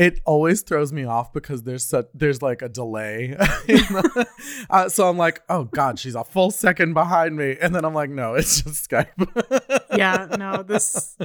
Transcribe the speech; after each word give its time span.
it 0.00 0.18
always 0.24 0.62
throws 0.62 0.94
me 0.94 1.04
off 1.04 1.30
because 1.30 1.62
there's 1.64 1.84
such 1.84 2.06
there's 2.14 2.40
like 2.40 2.62
a 2.62 2.70
delay. 2.70 3.28
the, 3.66 4.26
uh, 4.70 4.88
so 4.88 5.06
I'm 5.06 5.18
like, 5.18 5.42
oh 5.50 5.64
god, 5.64 5.98
she's 5.98 6.14
a 6.14 6.24
full 6.24 6.50
second 6.50 6.94
behind 6.94 7.36
me, 7.36 7.58
and 7.60 7.74
then 7.74 7.84
I'm 7.84 7.92
like, 7.92 8.08
no, 8.08 8.34
it's 8.34 8.62
just 8.62 8.88
Skype. 8.88 9.84
yeah, 9.96 10.26
no, 10.38 10.62
this 10.62 11.18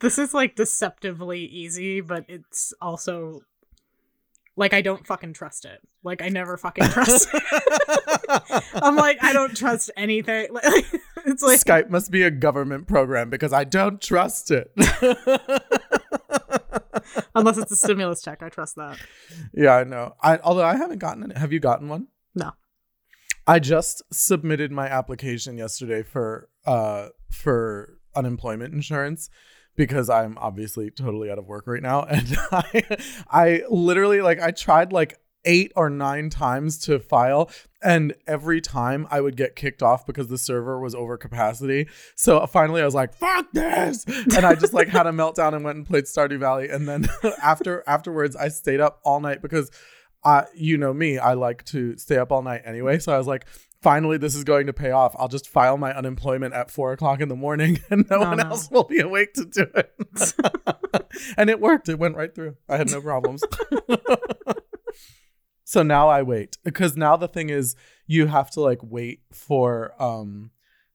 this 0.00 0.18
is 0.18 0.34
like 0.34 0.56
deceptively 0.56 1.44
easy, 1.44 2.00
but 2.00 2.24
it's 2.28 2.74
also 2.82 3.42
like 4.56 4.74
I 4.74 4.82
don't 4.82 5.06
fucking 5.06 5.34
trust 5.34 5.64
it. 5.64 5.78
Like 6.02 6.22
I 6.22 6.28
never 6.28 6.56
fucking 6.56 6.88
trust 6.88 7.28
it. 7.32 8.62
I'm 8.82 8.96
like 8.96 9.22
I 9.22 9.32
don't 9.32 9.56
trust 9.56 9.92
anything. 9.96 10.48
it's 11.24 11.42
like 11.44 11.60
Skype 11.60 11.88
must 11.88 12.10
be 12.10 12.24
a 12.24 12.32
government 12.32 12.88
program 12.88 13.30
because 13.30 13.52
I 13.52 13.62
don't 13.62 14.00
trust 14.02 14.50
it. 14.50 14.72
Unless 17.34 17.58
it's 17.58 17.72
a 17.72 17.76
stimulus 17.76 18.22
check, 18.22 18.42
I 18.42 18.48
trust 18.48 18.76
that. 18.76 18.98
Yeah, 19.52 19.76
I 19.76 19.84
know. 19.84 20.14
I 20.22 20.38
although 20.38 20.64
I 20.64 20.76
haven't 20.76 20.98
gotten 20.98 21.30
it. 21.30 21.36
Have 21.36 21.52
you 21.52 21.60
gotten 21.60 21.88
one? 21.88 22.08
No. 22.34 22.52
I 23.46 23.58
just 23.58 24.02
submitted 24.12 24.70
my 24.70 24.86
application 24.86 25.56
yesterday 25.58 26.02
for 26.02 26.48
uh 26.66 27.08
for 27.30 27.98
unemployment 28.14 28.74
insurance 28.74 29.30
because 29.76 30.10
I'm 30.10 30.36
obviously 30.38 30.90
totally 30.90 31.30
out 31.30 31.38
of 31.38 31.46
work 31.46 31.66
right 31.66 31.82
now. 31.82 32.02
And 32.10 32.36
I, 32.52 32.82
I 33.30 33.62
literally 33.70 34.20
like 34.20 34.40
I 34.40 34.50
tried 34.50 34.92
like 34.92 35.18
eight 35.44 35.72
or 35.76 35.88
nine 35.88 36.30
times 36.30 36.78
to 36.78 36.98
file 36.98 37.50
and 37.82 38.14
every 38.26 38.60
time 38.60 39.06
i 39.10 39.20
would 39.20 39.36
get 39.36 39.56
kicked 39.56 39.82
off 39.82 40.06
because 40.06 40.28
the 40.28 40.38
server 40.38 40.78
was 40.80 40.94
over 40.94 41.16
capacity 41.16 41.88
so 42.14 42.44
finally 42.46 42.82
i 42.82 42.84
was 42.84 42.94
like 42.94 43.14
fuck 43.14 43.46
this 43.52 44.04
and 44.04 44.44
i 44.44 44.54
just 44.54 44.74
like 44.74 44.88
had 44.88 45.06
a 45.06 45.10
meltdown 45.10 45.54
and 45.54 45.64
went 45.64 45.76
and 45.76 45.86
played 45.86 46.04
stardew 46.04 46.38
valley 46.38 46.68
and 46.68 46.88
then 46.88 47.08
after 47.42 47.82
afterwards 47.86 48.36
i 48.36 48.48
stayed 48.48 48.80
up 48.80 49.00
all 49.04 49.20
night 49.20 49.40
because 49.40 49.70
uh, 50.22 50.42
you 50.54 50.76
know 50.76 50.92
me 50.92 51.16
i 51.16 51.32
like 51.32 51.64
to 51.64 51.96
stay 51.96 52.18
up 52.18 52.30
all 52.30 52.42
night 52.42 52.60
anyway 52.66 52.98
so 52.98 53.10
i 53.10 53.16
was 53.16 53.26
like 53.26 53.46
finally 53.82 54.18
this 54.18 54.34
is 54.34 54.44
going 54.44 54.66
to 54.66 54.72
pay 54.72 54.90
off. 54.90 55.14
I'll 55.18 55.28
just 55.28 55.48
file 55.48 55.76
my 55.76 55.92
unemployment 55.92 56.54
at 56.54 56.70
four 56.70 56.92
o'clock 56.92 57.20
in 57.20 57.28
the 57.28 57.36
morning 57.36 57.80
and 57.90 58.08
no, 58.10 58.20
one 58.20 58.40
else 58.40 58.70
will 58.70 58.84
be 58.84 59.00
awake 59.00 59.34
to 59.34 59.44
do 59.44 59.66
it. 59.74 59.92
and 61.36 61.50
it 61.50 61.60
worked. 61.60 61.88
It 61.88 61.98
went 61.98 62.16
right 62.16 62.34
through. 62.34 62.56
I 62.68 62.76
had 62.76 62.90
no 62.90 63.00
problems. 63.00 63.42
So 65.70 65.84
now 65.84 66.08
I 66.08 66.22
wait 66.22 66.58
because 66.64 66.96
now 66.96 67.16
the 67.16 67.28
thing 67.28 67.48
is 67.48 67.76
you 68.04 68.26
have 68.26 68.50
to 68.50 68.60
like 68.60 68.80
wait 68.82 69.20
for 69.30 69.94
um 70.02 70.50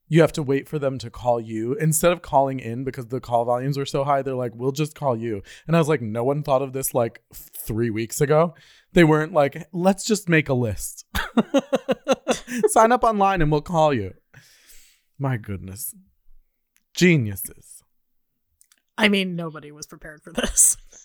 you 0.09 0.19
have 0.19 0.33
to 0.33 0.43
wait 0.43 0.67
for 0.67 0.77
them 0.77 0.97
to 0.97 1.09
call 1.09 1.39
you. 1.39 1.75
Instead 1.75 2.11
of 2.11 2.21
calling 2.21 2.59
in 2.59 2.83
because 2.83 3.07
the 3.07 3.21
call 3.21 3.45
volumes 3.45 3.77
were 3.77 3.85
so 3.85 4.03
high 4.03 4.21
they're 4.21 4.35
like 4.35 4.51
we'll 4.53 4.73
just 4.73 4.93
call 4.93 5.15
you. 5.15 5.41
And 5.65 5.77
i 5.77 5.79
was 5.79 5.87
like 5.87 6.01
no 6.01 6.25
one 6.25 6.43
thought 6.43 6.61
of 6.61 6.73
this 6.73 6.93
like 6.93 7.23
three 7.33 7.89
weeks 7.89 8.19
ago. 8.19 8.53
They 8.91 9.05
weren't 9.05 9.31
like 9.31 9.65
let's 9.71 10.03
just 10.03 10.27
make 10.27 10.49
a 10.49 10.53
list. 10.53 11.05
Sign 12.67 12.91
up 12.91 13.05
online 13.05 13.41
and 13.41 13.49
we'll 13.49 13.61
call 13.61 13.93
you. 13.93 14.13
My 15.17 15.37
goodness. 15.37 15.95
Geniuses. 16.93 17.81
I 18.97 19.07
mean 19.07 19.37
nobody 19.37 19.71
was 19.71 19.87
prepared 19.87 20.21
for 20.21 20.33
this 20.33 20.75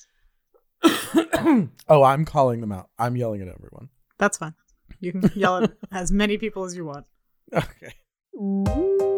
oh 1.89 2.03
i'm 2.03 2.25
calling 2.25 2.61
them 2.61 2.73
out. 2.73 2.89
I'm 2.99 3.17
yelling 3.17 3.43
at 3.43 3.49
everyone. 3.49 3.89
That's 4.19 4.39
fine. 4.39 4.55
You 5.01 5.13
can 5.13 5.31
yell 5.35 5.65
at 5.65 5.73
as 5.93 6.11
many 6.11 6.39
people 6.39 6.65
as 6.65 6.77
you 6.77 6.85
want. 6.85 7.07
Okay 7.53 9.11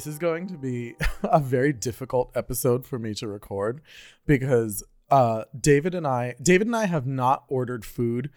this 0.00 0.06
is 0.06 0.18
going 0.18 0.46
to 0.46 0.56
be 0.56 0.94
a 1.22 1.38
very 1.38 1.74
difficult 1.74 2.30
episode 2.34 2.86
for 2.86 2.98
me 2.98 3.12
to 3.12 3.28
record 3.28 3.82
because 4.26 4.82
uh, 5.10 5.44
David 5.60 5.94
and 5.94 6.06
I, 6.06 6.36
David 6.40 6.68
and 6.68 6.74
I 6.74 6.86
have 6.86 7.06
not 7.06 7.44
ordered 7.48 7.84
food 7.84 8.30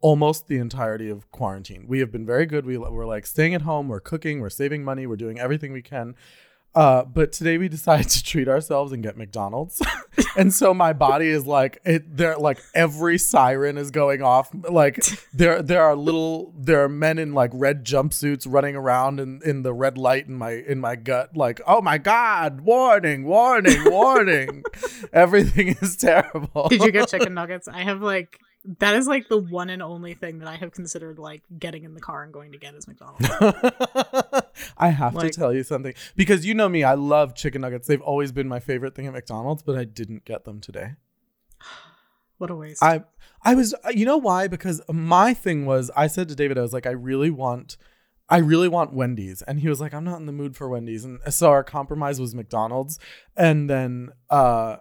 almost 0.00 0.48
the 0.48 0.56
entirety 0.56 1.10
of 1.10 1.30
quarantine. 1.30 1.84
We 1.86 1.98
have 1.98 2.10
been 2.10 2.24
very 2.24 2.46
good. 2.46 2.64
We, 2.64 2.78
we're 2.78 3.04
like 3.04 3.26
staying 3.26 3.54
at 3.54 3.60
home, 3.60 3.88
we're 3.88 4.00
cooking, 4.00 4.40
we're 4.40 4.48
saving 4.48 4.82
money, 4.82 5.06
we're 5.06 5.16
doing 5.16 5.38
everything 5.38 5.74
we 5.74 5.82
can. 5.82 6.14
Uh, 6.72 7.04
but 7.04 7.32
today 7.32 7.58
we 7.58 7.68
decided 7.68 8.08
to 8.08 8.22
treat 8.22 8.48
ourselves 8.48 8.92
and 8.92 9.02
get 9.02 9.16
McDonald's. 9.16 9.82
and 10.36 10.52
so 10.54 10.72
my 10.72 10.92
body 10.92 11.28
is 11.28 11.46
like 11.46 11.80
it 11.84 12.16
there 12.16 12.36
like 12.36 12.60
every 12.74 13.18
siren 13.18 13.76
is 13.76 13.90
going 13.90 14.22
off. 14.22 14.50
Like 14.54 15.04
there 15.32 15.62
there 15.62 15.82
are 15.82 15.96
little 15.96 16.54
there 16.56 16.84
are 16.84 16.88
men 16.88 17.18
in 17.18 17.34
like 17.34 17.50
red 17.52 17.84
jumpsuits 17.84 18.46
running 18.48 18.76
around 18.76 19.18
in, 19.18 19.40
in 19.44 19.62
the 19.62 19.72
red 19.72 19.98
light 19.98 20.28
in 20.28 20.34
my 20.34 20.52
in 20.52 20.80
my 20.80 20.94
gut, 20.96 21.36
like, 21.36 21.60
oh 21.66 21.80
my 21.80 21.98
god, 21.98 22.60
warning, 22.60 23.24
warning, 23.24 23.90
warning. 23.90 24.62
Everything 25.12 25.76
is 25.80 25.96
terrible. 25.96 26.68
Did 26.68 26.82
you 26.82 26.92
get 26.92 27.08
chicken 27.08 27.34
nuggets? 27.34 27.66
I 27.66 27.82
have 27.82 28.00
like 28.00 28.38
that 28.78 28.94
is 28.94 29.06
like 29.06 29.28
the 29.28 29.38
one 29.38 29.70
and 29.70 29.82
only 29.82 30.14
thing 30.14 30.38
that 30.40 30.48
I 30.48 30.56
have 30.56 30.72
considered 30.72 31.18
like 31.18 31.42
getting 31.58 31.84
in 31.84 31.94
the 31.94 32.00
car 32.00 32.22
and 32.22 32.32
going 32.32 32.52
to 32.52 32.58
get 32.58 32.74
is 32.74 32.86
McDonald's. 32.86 33.26
I 34.76 34.88
have 34.88 35.14
like, 35.14 35.32
to 35.32 35.38
tell 35.38 35.52
you 35.52 35.62
something 35.62 35.94
because 36.14 36.44
you 36.44 36.52
know 36.52 36.68
me, 36.68 36.84
I 36.84 36.94
love 36.94 37.34
chicken 37.34 37.62
nuggets. 37.62 37.88
They've 37.88 38.02
always 38.02 38.32
been 38.32 38.48
my 38.48 38.60
favorite 38.60 38.94
thing 38.94 39.06
at 39.06 39.12
McDonald's, 39.12 39.62
but 39.62 39.76
I 39.76 39.84
didn't 39.84 40.24
get 40.24 40.44
them 40.44 40.60
today. 40.60 40.94
What 42.38 42.48
a 42.48 42.54
waste. 42.54 42.82
I 42.82 43.04
I 43.42 43.54
was 43.54 43.74
you 43.90 44.06
know 44.06 44.16
why? 44.16 44.48
Because 44.48 44.80
my 44.90 45.34
thing 45.34 45.66
was 45.66 45.90
I 45.94 46.06
said 46.06 46.26
to 46.30 46.34
David, 46.34 46.56
I 46.56 46.62
was 46.62 46.72
like, 46.72 46.86
I 46.86 46.92
really 46.92 47.28
want 47.28 47.76
I 48.30 48.38
really 48.38 48.66
want 48.66 48.94
Wendy's. 48.94 49.42
And 49.42 49.60
he 49.60 49.68
was 49.68 49.78
like, 49.78 49.92
I'm 49.92 50.04
not 50.04 50.20
in 50.20 50.24
the 50.24 50.32
mood 50.32 50.56
for 50.56 50.66
Wendy's. 50.66 51.04
And 51.04 51.18
so 51.28 51.50
our 51.50 51.62
compromise 51.62 52.18
was 52.18 52.34
McDonald's. 52.34 52.98
And 53.36 53.68
then 53.68 54.12
uh 54.30 54.76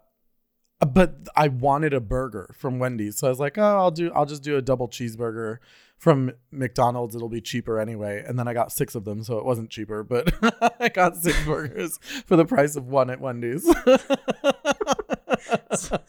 but 0.79 1.27
I 1.35 1.49
wanted 1.49 1.93
a 1.93 1.99
burger 1.99 2.53
from 2.57 2.79
Wendy's. 2.79 3.17
So 3.17 3.27
I 3.27 3.29
was 3.29 3.39
like, 3.39 3.57
oh, 3.57 3.77
I'll 3.77 3.91
do 3.91 4.11
I'll 4.13 4.25
just 4.25 4.43
do 4.43 4.57
a 4.57 4.61
double 4.61 4.87
cheeseburger 4.87 5.57
from 5.97 6.31
McDonald's. 6.51 7.15
It'll 7.15 7.29
be 7.29 7.41
cheaper 7.41 7.79
anyway. 7.79 8.23
And 8.25 8.39
then 8.39 8.47
I 8.47 8.53
got 8.53 8.71
six 8.71 8.95
of 8.95 9.03
them, 9.03 9.21
so 9.23 9.37
it 9.37 9.45
wasn't 9.45 9.69
cheaper, 9.69 10.03
but 10.03 10.33
I 10.79 10.89
got 10.89 11.17
six 11.17 11.37
burgers 11.45 11.99
for 12.25 12.35
the 12.35 12.45
price 12.45 12.75
of 12.75 12.87
one 12.87 13.09
at 13.09 13.19
Wendy's. 13.19 13.63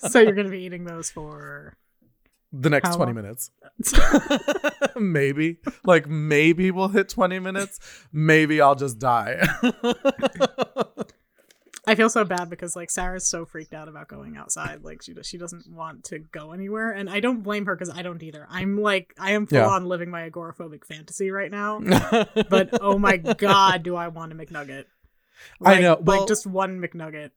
so 0.08 0.20
you're 0.20 0.32
gonna 0.32 0.48
be 0.50 0.62
eating 0.62 0.84
those 0.84 1.10
for 1.10 1.74
the 2.52 2.70
next 2.70 2.94
20 2.94 3.12
minutes. 3.12 3.50
maybe. 4.96 5.58
Like 5.84 6.08
maybe 6.08 6.70
we'll 6.70 6.88
hit 6.88 7.08
20 7.08 7.40
minutes. 7.40 7.80
Maybe 8.12 8.60
I'll 8.60 8.76
just 8.76 8.98
die. 8.98 9.40
I 11.90 11.96
feel 11.96 12.08
so 12.08 12.24
bad 12.24 12.48
because 12.48 12.76
like 12.76 12.88
Sarah's 12.88 13.26
so 13.26 13.44
freaked 13.44 13.74
out 13.74 13.88
about 13.88 14.06
going 14.06 14.36
outside. 14.36 14.84
Like 14.84 15.02
she 15.02 15.12
she 15.22 15.38
doesn't 15.38 15.68
want 15.68 16.04
to 16.04 16.20
go 16.20 16.52
anywhere, 16.52 16.92
and 16.92 17.10
I 17.10 17.18
don't 17.18 17.42
blame 17.42 17.66
her 17.66 17.74
because 17.74 17.90
I 17.90 18.02
don't 18.02 18.22
either. 18.22 18.46
I'm 18.48 18.80
like 18.80 19.12
I 19.18 19.32
am 19.32 19.46
full 19.46 19.58
yeah. 19.58 19.66
on 19.66 19.86
living 19.86 20.08
my 20.08 20.30
agoraphobic 20.30 20.84
fantasy 20.84 21.32
right 21.32 21.50
now. 21.50 21.80
but 22.48 22.78
oh 22.80 22.96
my 22.96 23.16
god, 23.16 23.82
do 23.82 23.96
I 23.96 24.06
want 24.06 24.32
a 24.32 24.36
McNugget? 24.36 24.84
Like, 25.58 25.78
I 25.78 25.80
know, 25.80 25.98
well, 25.98 26.18
like 26.18 26.28
just 26.28 26.46
one 26.46 26.82
McNugget. 26.82 27.30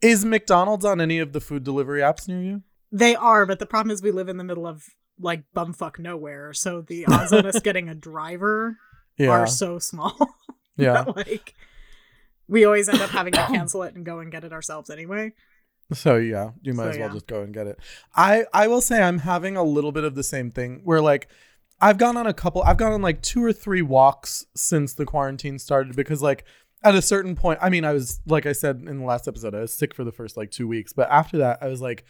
Is 0.00 0.24
McDonald's 0.24 0.86
on 0.86 1.02
any 1.02 1.18
of 1.18 1.34
the 1.34 1.40
food 1.40 1.64
delivery 1.64 2.00
apps 2.00 2.26
near 2.26 2.40
you? 2.40 2.62
They 2.90 3.14
are, 3.14 3.44
but 3.44 3.58
the 3.58 3.66
problem 3.66 3.90
is 3.90 4.02
we 4.02 4.10
live 4.10 4.30
in 4.30 4.38
the 4.38 4.44
middle 4.44 4.66
of 4.66 4.86
like 5.20 5.44
bumfuck 5.54 5.98
nowhere, 5.98 6.54
so 6.54 6.80
the 6.80 7.04
odds 7.04 7.30
of 7.30 7.44
us 7.44 7.60
getting 7.62 7.90
a 7.90 7.94
driver 7.94 8.78
yeah. 9.18 9.28
are 9.28 9.46
so 9.46 9.78
small. 9.78 10.16
Yeah, 10.78 11.04
like 11.14 11.54
we 12.48 12.64
always 12.64 12.88
end 12.88 13.00
up 13.00 13.10
having 13.10 13.32
to 13.32 13.46
cancel 13.46 13.82
it 13.82 13.94
and 13.94 14.04
go 14.04 14.18
and 14.18 14.30
get 14.30 14.44
it 14.44 14.52
ourselves 14.52 14.90
anyway. 14.90 15.32
So 15.92 16.16
yeah, 16.16 16.50
you 16.62 16.74
might 16.74 16.84
so, 16.84 16.90
as 16.90 16.98
well 16.98 17.08
yeah. 17.08 17.14
just 17.14 17.26
go 17.26 17.42
and 17.42 17.52
get 17.52 17.66
it. 17.66 17.78
I 18.14 18.44
I 18.52 18.68
will 18.68 18.80
say 18.80 19.02
I'm 19.02 19.18
having 19.18 19.56
a 19.56 19.62
little 19.62 19.92
bit 19.92 20.04
of 20.04 20.14
the 20.14 20.22
same 20.22 20.50
thing 20.50 20.80
where 20.84 21.00
like 21.00 21.28
I've 21.80 21.98
gone 21.98 22.16
on 22.16 22.26
a 22.26 22.34
couple 22.34 22.62
I've 22.62 22.76
gone 22.76 22.92
on 22.92 23.02
like 23.02 23.22
two 23.22 23.44
or 23.44 23.52
three 23.52 23.82
walks 23.82 24.46
since 24.54 24.94
the 24.94 25.04
quarantine 25.04 25.58
started 25.58 25.96
because 25.96 26.22
like 26.22 26.44
at 26.84 26.94
a 26.96 27.02
certain 27.02 27.36
point, 27.36 27.60
I 27.62 27.70
mean, 27.70 27.84
I 27.84 27.92
was 27.92 28.20
like 28.26 28.46
I 28.46 28.52
said 28.52 28.84
in 28.86 28.98
the 28.98 29.04
last 29.04 29.28
episode, 29.28 29.54
I 29.54 29.60
was 29.60 29.74
sick 29.74 29.94
for 29.94 30.04
the 30.04 30.12
first 30.12 30.36
like 30.36 30.50
2 30.50 30.66
weeks, 30.66 30.92
but 30.92 31.08
after 31.10 31.38
that 31.38 31.58
I 31.60 31.68
was 31.68 31.80
like 31.80 32.04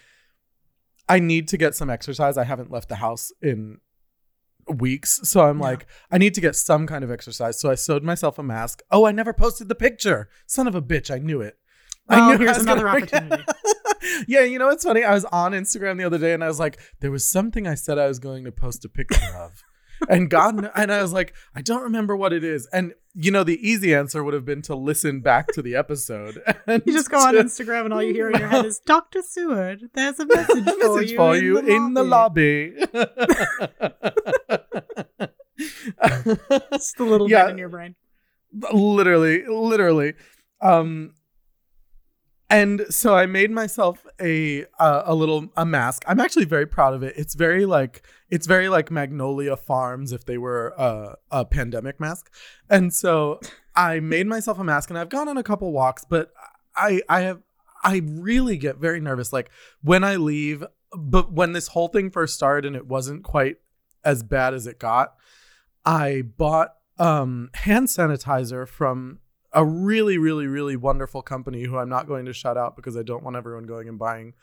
I 1.09 1.19
need 1.19 1.49
to 1.49 1.57
get 1.57 1.75
some 1.75 1.91
exercise. 1.91 2.37
I 2.39 2.45
haven't 2.45 2.71
left 2.71 2.89
the 2.89 2.97
house 2.97 3.33
in 3.43 3.79
weeks. 4.69 5.21
So 5.25 5.43
I'm 5.43 5.59
Yeah. 5.59 5.65
like, 5.65 5.87
I 6.11 6.19
need 6.19 6.35
to 6.35 6.41
get 6.41 6.57
some 6.57 6.87
kind 6.87 7.05
of 7.05 7.11
exercise. 7.11 7.61
So 7.61 7.71
I 7.71 7.75
sewed 7.75 8.03
myself 8.03 8.39
a 8.39 8.43
mask. 8.43 8.83
Oh, 8.91 9.05
I 9.07 9.13
never 9.13 9.33
posted 9.33 9.69
the 9.69 9.75
picture. 9.75 10.29
Son 10.47 10.67
of 10.67 10.75
a 10.75 10.83
bitch. 10.83 11.11
I 11.15 11.19
knew 11.19 11.41
it. 11.41 11.57
I 12.09 12.19
Oh, 12.21 12.27
knew 12.29 12.35
I 12.35 12.37
here's 12.39 12.59
gonna 12.65 12.73
another 12.73 12.89
opportunity. 12.89 13.45
yeah, 14.29 14.43
you 14.43 14.59
know 14.59 14.67
what's 14.67 14.85
funny? 14.85 15.05
I 15.05 15.15
was 15.15 15.25
on 15.27 15.53
Instagram 15.53 15.99
the 15.99 16.05
other 16.05 16.19
day 16.19 16.33
and 16.35 16.43
I 16.43 16.49
was 16.49 16.59
like, 16.59 16.79
there 17.01 17.11
was 17.11 17.25
something 17.25 17.67
I 17.67 17.75
said 17.75 17.99
I 17.99 18.09
was 18.09 18.19
going 18.19 18.45
to 18.45 18.53
post 18.53 18.85
a 18.85 18.89
picture 18.89 19.35
of. 19.37 19.63
And 20.09 20.29
God, 20.29 20.69
and 20.75 20.91
I 20.93 21.01
was 21.01 21.13
like, 21.13 21.33
I 21.55 21.63
don't 21.63 21.83
remember 21.83 22.17
what 22.17 22.33
it 22.33 22.43
is. 22.43 22.67
And 22.73 22.95
you 23.15 23.31
know, 23.31 23.45
the 23.45 23.59
easy 23.61 23.95
answer 23.95 24.25
would 24.25 24.33
have 24.35 24.45
been 24.47 24.63
to 24.63 24.75
listen 24.75 25.21
back 25.21 25.49
to 25.49 25.61
the 25.63 25.77
episode. 25.77 26.43
And 26.67 26.83
You 26.87 26.93
just 26.95 27.11
go 27.11 27.19
on 27.19 27.35
to- 27.35 27.41
Instagram 27.45 27.85
and 27.85 27.93
all 27.95 28.03
you 28.03 28.13
hear 28.15 28.29
in 28.31 28.39
your 28.39 28.49
head 28.49 28.65
is 28.65 28.81
Dr. 28.81 29.21
Seward, 29.23 29.91
there's 29.95 30.19
a 30.19 30.25
message 30.35 30.65
for 30.65 30.77
message 30.79 31.11
you, 31.13 31.17
for 31.17 31.37
in, 31.37 31.45
you 31.45 31.63
the 31.63 31.69
in 31.75 31.95
the 31.95 32.03
lobby. 32.03 32.75
It's 36.73 36.93
the 36.95 37.05
little 37.05 37.31
Yeah. 37.31 37.45
bit 37.45 37.53
in 37.53 37.59
your 37.59 37.69
brain. 37.69 37.95
literally 38.73 39.45
literally. 39.47 40.15
Um 40.61 41.15
and 42.51 42.83
so 42.91 43.15
i 43.15 43.25
made 43.25 43.51
myself 43.51 44.07
a 44.21 44.65
uh, 44.79 45.03
a 45.07 45.15
little 45.15 45.49
a 45.57 45.65
mask. 45.65 46.03
I'm 46.07 46.21
actually 46.21 46.45
very 46.45 46.67
proud 46.67 46.95
of 46.95 47.03
it. 47.03 47.15
It's 47.17 47.35
very 47.35 47.65
like 47.67 48.03
it's 48.31 48.47
very 48.47 48.69
like 48.69 48.91
magnolia 48.91 49.57
farms 49.57 50.13
if 50.13 50.25
they 50.25 50.39
were 50.39 50.75
uh, 50.79 51.15
a 51.31 51.45
pandemic 51.45 51.99
mask. 52.01 52.31
And 52.69 52.93
so 52.93 53.41
i 53.75 54.01
made 54.01 54.27
myself 54.27 54.59
a 54.59 54.65
mask 54.65 54.91
and 54.91 54.99
i've 54.99 55.09
gone 55.09 55.29
on 55.29 55.39
a 55.39 55.43
couple 55.43 55.73
walks 55.73 56.05
but 56.07 56.31
i 56.77 57.01
i 57.09 57.23
have 57.23 57.41
i 57.83 58.03
really 58.05 58.59
get 58.59 58.77
very 58.77 59.01
nervous. 59.01 59.33
Like 59.33 59.51
when 59.83 60.05
i 60.05 60.17
leave 60.17 60.63
but 60.95 61.33
when 61.33 61.53
this 61.53 61.69
whole 61.69 61.89
thing 61.89 62.11
first 62.11 62.35
started 62.35 62.67
and 62.67 62.77
it 62.77 62.87
wasn't 62.87 63.23
quite 63.25 63.57
as 64.05 64.23
bad 64.23 64.53
as 64.53 64.67
it 64.67 64.79
got 64.79 65.15
i 65.85 66.23
bought 66.23 66.77
um 66.99 67.51
hand 67.55 67.89
sanitizer 67.89 68.67
from 68.67 69.19
a 69.53 69.65
really 69.65 70.19
really 70.19 70.47
really 70.47 70.77
wonderful 70.77 71.23
company 71.23 71.65
who 71.65 71.77
I'm 71.77 71.89
not 71.89 72.07
going 72.07 72.25
to 72.27 72.33
shout 72.33 72.57
out 72.57 72.77
because 72.77 72.97
I 72.97 73.03
don't 73.03 73.23
want 73.23 73.37
everyone 73.37 73.65
going 73.65 73.89
and 73.89 73.99
buying 73.99 74.35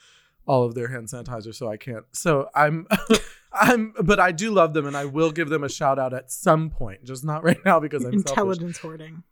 all 0.46 0.64
of 0.64 0.76
their 0.76 0.88
hand 0.88 1.08
sanitizer 1.08 1.54
so 1.54 1.68
I 1.70 1.78
can't. 1.78 2.06
So 2.12 2.50
I'm 2.56 2.88
I'm 3.54 3.94
but 4.04 4.20
I 4.20 4.32
do 4.32 4.52
love 4.52 4.74
them 4.74 4.86
and 4.86 4.96
I 4.96 5.06
will 5.06 5.32
give 5.32 5.50
them 5.50 5.64
a 5.64 5.70
shout 5.70 6.00
out 6.00 6.14
at 6.14 6.32
some 6.32 6.70
point, 6.70 7.04
just 7.04 7.24
not 7.24 7.44
right 7.44 7.60
now 7.66 7.80
because 7.80 8.04
I'm 8.04 8.14
selfish. 8.14 8.30
Intelligence 8.30 8.78
hoarding. 8.78 9.24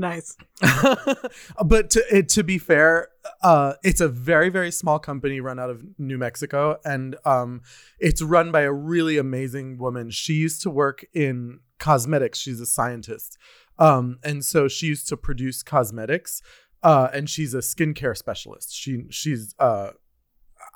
Nice. 0.00 0.34
but 1.64 1.90
to 1.90 2.22
to 2.22 2.42
be 2.42 2.56
fair, 2.56 3.08
uh, 3.42 3.74
it's 3.84 4.00
a 4.00 4.08
very 4.08 4.48
very 4.48 4.70
small 4.70 4.98
company 4.98 5.40
run 5.40 5.58
out 5.58 5.68
of 5.68 5.84
New 5.98 6.16
Mexico, 6.16 6.78
and 6.86 7.16
um, 7.26 7.60
it's 7.98 8.22
run 8.22 8.50
by 8.50 8.62
a 8.62 8.72
really 8.72 9.18
amazing 9.18 9.76
woman. 9.76 10.08
She 10.08 10.32
used 10.32 10.62
to 10.62 10.70
work 10.70 11.04
in 11.12 11.60
cosmetics. 11.78 12.38
She's 12.38 12.60
a 12.60 12.66
scientist, 12.66 13.36
um, 13.78 14.18
and 14.24 14.42
so 14.42 14.68
she 14.68 14.86
used 14.86 15.06
to 15.08 15.18
produce 15.18 15.62
cosmetics. 15.62 16.40
Uh, 16.82 17.08
and 17.12 17.28
she's 17.28 17.52
a 17.52 17.58
skincare 17.58 18.16
specialist. 18.16 18.74
She 18.74 19.04
she's 19.10 19.54
uh, 19.58 19.90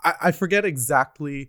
I, 0.05 0.15
I 0.25 0.33
forget 0.33 0.67
exactly 0.67 1.49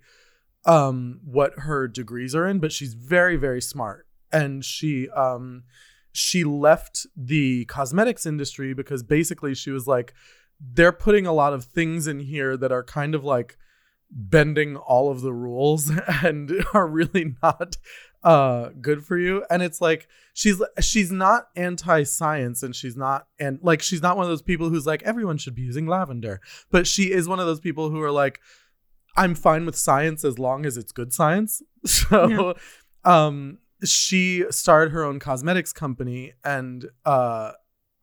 um 0.63 1.19
what 1.25 1.60
her 1.60 1.89
degrees 1.89 2.33
are 2.33 2.48
in, 2.48 2.60
but 2.60 2.72
she's 2.72 2.94
very 2.94 3.36
very 3.36 3.62
smart, 3.62 4.07
and 4.31 4.63
she 4.63 5.10
um 5.10 5.63
she 6.15 6.44
left 6.44 7.06
the 7.15 7.65
cosmetics 7.65 8.25
industry 8.25 8.73
because 8.73 9.03
basically 9.03 9.53
she 9.53 9.69
was 9.69 9.85
like 9.85 10.13
they're 10.59 10.94
putting 10.94 11.27
a 11.27 11.33
lot 11.33 11.53
of 11.53 11.65
things 11.65 12.07
in 12.07 12.19
here 12.19 12.56
that 12.56 12.71
are 12.71 12.83
kind 12.83 13.13
of 13.13 13.25
like 13.25 13.57
bending 14.09 14.77
all 14.77 15.12
of 15.12 15.21
the 15.21 15.33
rules 15.33 15.91
and 16.23 16.51
are 16.73 16.88
really 16.88 17.35
not 17.44 17.75
uh 18.23 18.69
good 18.81 19.06
for 19.06 19.17
you. 19.17 19.44
And 19.50 19.62
it's 19.62 19.81
like 19.81 20.07
she's 20.33 20.62
she's 20.79 21.12
not 21.12 21.47
anti-science 21.56 22.63
and 22.63 22.75
she's 22.75 22.95
not 22.95 23.27
and 23.38 23.59
like 23.62 23.81
she's 23.81 24.01
not 24.01 24.15
one 24.15 24.25
of 24.25 24.29
those 24.29 24.41
people 24.41 24.69
who's 24.69 24.88
like 24.88 25.03
everyone 25.03 25.38
should 25.38 25.56
be 25.56 25.63
using 25.63 25.85
lavender. 25.85 26.39
But 26.71 26.88
she 26.88 27.12
is 27.12 27.27
one 27.27 27.39
of 27.39 27.45
those 27.45 27.59
people 27.59 27.89
who 27.89 28.01
are 28.01 28.12
like 28.12 28.39
i'm 29.17 29.33
fine 29.33 29.65
with 29.65 29.77
science 29.77 30.25
as 30.25 30.39
long 30.39 30.65
as 30.65 30.77
it's 30.77 30.91
good 30.91 31.13
science. 31.13 31.62
So 31.85 32.56
um 33.03 33.59
she 33.86 34.46
started 34.50 34.92
her 34.92 35.04
own 35.04 35.20
cosmetics 35.20 35.74
company 35.74 36.34
and 36.44 36.90
uh 37.06 37.52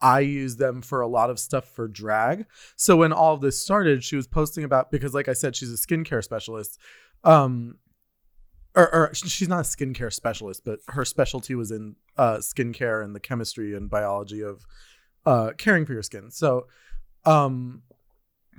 I 0.01 0.21
use 0.21 0.57
them 0.57 0.83
for 0.83 1.01
a 1.01 1.07
lot 1.07 1.31
of 1.31 1.39
stuff 1.39 1.65
for 1.65 1.87
drag. 1.87 2.47
So 2.75 2.97
when 2.97 3.13
all 3.13 3.37
this 3.37 3.61
started, 3.61 4.03
she 4.03 4.17
was 4.17 4.27
posting 4.27 4.65
about 4.65 4.91
because 4.91 5.15
like 5.15 5.29
I 5.29 5.33
said 5.33 5.55
she's 5.55 5.73
a 5.73 5.77
skincare 5.77 6.25
specialist. 6.25 6.79
Um 7.25 7.79
or, 8.75 8.93
or 8.95 9.15
she's 9.15 9.49
not 9.49 9.61
a 9.61 9.63
skincare 9.63 10.13
specialist, 10.13 10.65
but 10.65 10.81
her 10.89 11.05
specialty 11.05 11.55
was 11.55 11.71
in 11.71 11.97
uh 12.17 12.39
skincare 12.39 13.05
and 13.05 13.15
the 13.15 13.21
chemistry 13.21 13.75
and 13.75 13.89
biology 13.89 14.43
of 14.43 14.65
uh 15.25 15.53
caring 15.57 15.87
for 15.87 15.93
your 15.93 16.03
skin. 16.03 16.31
So 16.31 16.67
um 17.25 17.83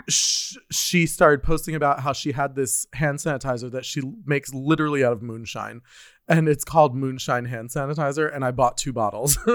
sh- 0.10 0.58
she 0.72 1.06
started 1.06 1.44
posting 1.44 1.76
about 1.76 2.00
how 2.00 2.14
she 2.14 2.32
had 2.32 2.56
this 2.56 2.88
hand 2.94 3.20
sanitizer 3.20 3.72
that 3.72 3.86
she 3.86 4.02
makes 4.26 4.54
literally 4.54 5.04
out 5.04 5.14
of 5.14 5.22
moonshine 5.22 5.82
and 6.28 6.48
it's 6.48 6.64
called 6.64 6.96
moonshine 6.96 7.46
hand 7.46 7.70
sanitizer 7.70 8.34
and 8.34 8.44
i 8.46 8.52
bought 8.52 8.78
two 8.78 8.94
bottles. 8.94 9.38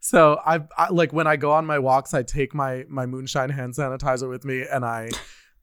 So 0.00 0.40
I, 0.44 0.60
I 0.76 0.88
like 0.88 1.12
when 1.12 1.26
i 1.26 1.36
go 1.36 1.52
on 1.52 1.64
my 1.66 1.78
walks 1.78 2.12
i 2.14 2.22
take 2.22 2.54
my 2.54 2.84
my 2.88 3.06
moonshine 3.06 3.50
hand 3.50 3.74
sanitizer 3.74 4.28
with 4.28 4.44
me 4.44 4.64
and 4.68 4.84
i 4.84 5.10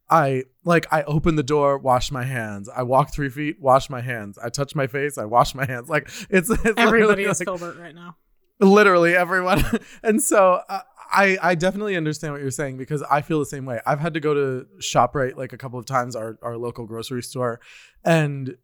i 0.08 0.44
like 0.64 0.86
i 0.90 1.02
open 1.02 1.34
the 1.36 1.42
door 1.42 1.76
wash 1.76 2.10
my 2.10 2.24
hands. 2.24 2.68
I 2.68 2.84
walk 2.84 3.12
three 3.12 3.28
feet 3.28 3.60
wash 3.60 3.90
my 3.90 4.00
hands. 4.00 4.38
I 4.38 4.48
touch 4.48 4.74
my 4.74 4.86
face 4.86 5.18
i 5.18 5.24
wash 5.24 5.54
my 5.54 5.66
hands. 5.66 5.88
Like 5.90 6.08
it's, 6.30 6.48
it's 6.48 6.78
Everybody 6.78 7.24
is 7.24 7.40
like, 7.40 7.46
Filbert 7.48 7.78
right 7.78 7.94
now. 7.94 8.16
literally 8.60 9.14
everyone. 9.14 9.62
And 10.02 10.22
so 10.22 10.62
uh, 10.68 10.80
i 11.10 11.36
i 11.42 11.54
definitely 11.54 11.96
understand 11.96 12.32
what 12.32 12.40
you're 12.40 12.50
saying 12.50 12.78
because 12.78 13.02
i 13.10 13.20
feel 13.20 13.40
the 13.40 13.46
same 13.46 13.66
way. 13.66 13.80
I've 13.84 14.00
had 14.00 14.14
to 14.14 14.20
go 14.20 14.32
to 14.32 14.66
shoprite 14.80 15.36
like 15.36 15.52
a 15.52 15.58
couple 15.58 15.78
of 15.78 15.84
times 15.84 16.16
our, 16.16 16.38
our 16.42 16.56
local 16.56 16.86
grocery 16.86 17.22
store 17.22 17.60
and 18.04 18.56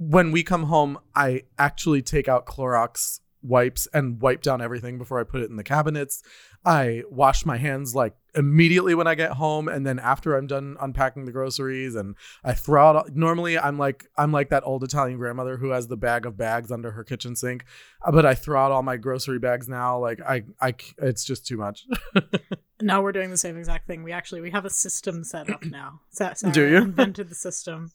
when 0.00 0.32
we 0.32 0.42
come 0.42 0.64
home 0.64 0.98
i 1.14 1.42
actually 1.58 2.00
take 2.00 2.26
out 2.26 2.46
clorox 2.46 3.20
wipes 3.42 3.86
and 3.94 4.20
wipe 4.20 4.42
down 4.42 4.60
everything 4.60 4.96
before 4.98 5.20
i 5.20 5.24
put 5.24 5.42
it 5.42 5.50
in 5.50 5.56
the 5.56 5.64
cabinets 5.64 6.22
i 6.64 7.02
wash 7.10 7.44
my 7.44 7.56
hands 7.58 7.94
like 7.94 8.14
immediately 8.34 8.94
when 8.94 9.06
i 9.06 9.14
get 9.14 9.32
home 9.32 9.68
and 9.68 9.86
then 9.86 9.98
after 9.98 10.36
i'm 10.36 10.46
done 10.46 10.76
unpacking 10.80 11.24
the 11.26 11.32
groceries 11.32 11.94
and 11.94 12.14
i 12.44 12.52
throw 12.52 12.88
out 12.88 13.14
normally 13.14 13.58
i'm 13.58 13.78
like 13.78 14.06
i'm 14.16 14.32
like 14.32 14.48
that 14.48 14.62
old 14.64 14.82
italian 14.84 15.18
grandmother 15.18 15.56
who 15.56 15.70
has 15.70 15.88
the 15.88 15.96
bag 15.96 16.24
of 16.24 16.36
bags 16.36 16.70
under 16.70 16.90
her 16.92 17.04
kitchen 17.04 17.36
sink 17.36 17.64
uh, 18.02 18.10
but 18.10 18.24
I 18.24 18.34
throw 18.34 18.60
out 18.60 18.72
all 18.72 18.82
my 18.82 18.96
grocery 18.96 19.38
bags 19.38 19.68
now. 19.68 19.98
Like 19.98 20.20
I 20.22 20.44
I 20.60 20.74
it's 20.98 21.24
just 21.24 21.46
too 21.46 21.56
much. 21.56 21.86
now 22.80 23.02
we're 23.02 23.12
doing 23.12 23.30
the 23.30 23.36
same 23.36 23.58
exact 23.58 23.86
thing. 23.86 24.02
We 24.02 24.12
actually 24.12 24.40
we 24.40 24.50
have 24.50 24.64
a 24.64 24.70
system 24.70 25.24
set 25.24 25.50
up 25.50 25.64
now. 25.64 26.00
Sarah 26.10 26.34
Do 26.52 26.66
you? 26.66 26.76
invented 26.78 27.28
the 27.28 27.34
system. 27.34 27.90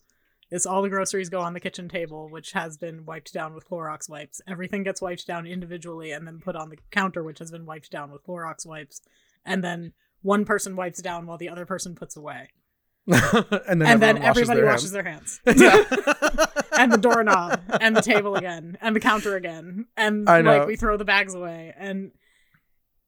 Is 0.51 0.65
all 0.65 0.83
the 0.83 0.89
groceries 0.89 1.29
go 1.29 1.41
on 1.41 1.53
the 1.53 1.59
kitchen 1.59 1.89
table, 1.89 2.29
which 2.29 2.51
has 2.51 2.77
been 2.77 3.05
wiped 3.05 3.33
down 3.33 3.55
with 3.55 3.67
Clorox 3.67 4.07
wipes. 4.07 4.41
Everything 4.47 4.83
gets 4.83 5.01
wiped 5.01 5.25
down 5.25 5.47
individually 5.47 6.11
and 6.11 6.27
then 6.27 6.39
put 6.39 6.55
on 6.55 6.69
the 6.69 6.77
counter, 6.91 7.23
which 7.23 7.39
has 7.39 7.51
been 7.51 7.65
wiped 7.65 7.89
down 7.89 8.11
with 8.11 8.25
Clorox 8.25 8.65
wipes. 8.65 9.01
And 9.43 9.63
then 9.63 9.93
one 10.21 10.45
person 10.45 10.75
wipes 10.75 11.01
down 11.01 11.25
while 11.25 11.37
the 11.37 11.49
other 11.49 11.65
person 11.65 11.95
puts 11.95 12.15
away. 12.15 12.49
and 13.07 13.81
then 13.81 13.87
and 13.87 14.01
then 14.01 14.17
everyone 14.17 14.25
everybody 14.25 14.61
their 14.61 14.69
washes 14.69 14.91
their 14.91 15.03
hands. 15.03 15.39
and 16.77 16.91
the 16.91 16.97
doorknob 16.97 17.61
and 17.79 17.95
the 17.95 18.01
table 18.01 18.35
again 18.35 18.77
and 18.81 18.95
the 18.95 18.99
counter 18.99 19.35
again 19.35 19.85
and 19.97 20.25
like 20.25 20.67
we 20.67 20.75
throw 20.75 20.97
the 20.97 21.05
bags 21.05 21.33
away 21.33 21.73
and 21.77 22.11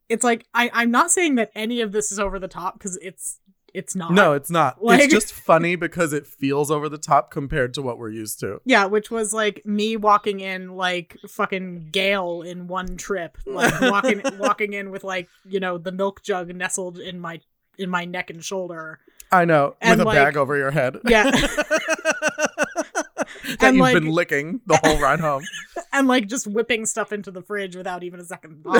it's 0.09 0.23
like 0.23 0.45
I, 0.53 0.69
i'm 0.73 0.91
not 0.91 1.11
saying 1.11 1.35
that 1.35 1.51
any 1.55 1.81
of 1.81 1.91
this 1.91 2.11
is 2.11 2.19
over 2.19 2.39
the 2.39 2.47
top 2.47 2.77
because 2.77 2.97
it's 3.01 3.39
it's 3.73 3.95
not 3.95 4.11
no, 4.13 4.33
it's 4.33 4.49
not. 4.49 4.83
Like- 4.83 5.01
it's 5.01 5.13
just 5.13 5.33
funny 5.33 5.75
because 5.75 6.13
it 6.13 6.25
feels 6.25 6.71
over 6.71 6.87
the 6.89 6.97
top 6.97 7.29
compared 7.31 7.73
to 7.75 7.81
what 7.81 7.97
we're 7.99 8.09
used 8.09 8.39
to. 8.39 8.61
yeah 8.65 8.85
which 8.85 9.11
was 9.11 9.33
like 9.33 9.65
me 9.65 9.95
walking 9.97 10.39
in 10.39 10.75
like 10.75 11.17
fucking 11.27 11.89
gale 11.91 12.41
in 12.41 12.67
one 12.67 12.97
trip 12.97 13.37
like 13.45 13.79
walking 13.81 14.21
walking 14.39 14.73
in 14.73 14.89
with 14.91 15.03
like 15.03 15.27
you 15.45 15.59
know 15.59 15.77
the 15.77 15.91
milk 15.91 16.21
jug 16.23 16.53
nestled 16.55 16.97
in 16.99 17.19
my 17.19 17.39
in 17.77 17.89
my 17.89 18.05
neck 18.05 18.29
and 18.29 18.43
shoulder 18.43 18.99
I 19.29 19.43
know, 19.43 19.75
And, 19.81 19.99
with 19.99 20.07
a 20.07 20.11
bag 20.11 20.37
over 20.37 20.55
your 20.55 20.71
head. 20.71 20.99
Yeah. 21.05 21.29
that 21.31 23.27
And, 23.59 23.75
you've 23.75 23.81
like- 23.81 23.93
been 23.93 24.07
licking 24.09 24.61
the 24.65 24.79
whole 24.83 24.97
ride 24.99 25.19
home. 25.19 25.43
and 25.91 26.07
like 26.07 26.27
just 26.27 26.47
whipping 26.47 26.85
stuff 26.85 27.11
into 27.11 27.29
the 27.31 27.41
fridge 27.41 27.75
without 27.75 28.03
even 28.03 28.21
a 28.21 28.23
second 28.23 28.63
thought. 28.63 28.77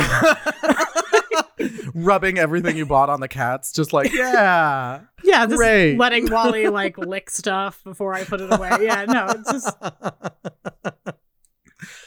Rubbing 1.99 2.37
everything 2.37 2.77
you 2.77 2.85
bought 2.85 3.09
on 3.09 3.19
the 3.21 3.27
cats, 3.27 3.71
just 3.71 3.91
like 3.91 4.13
yeah. 4.13 5.01
yeah 5.23 5.45
just 5.47 5.57
Great. 5.57 5.97
letting 5.97 6.29
wally 6.29 6.67
like 6.81 6.95
lick 6.97 7.27
stuff 7.29 7.83
before 7.83 8.13
i 8.13 8.23
put 8.23 8.39
it 8.39 8.53
away 8.53 8.69
yeah 8.81 9.05
no 9.05 9.25
it's 9.29 9.51
just 9.51 9.77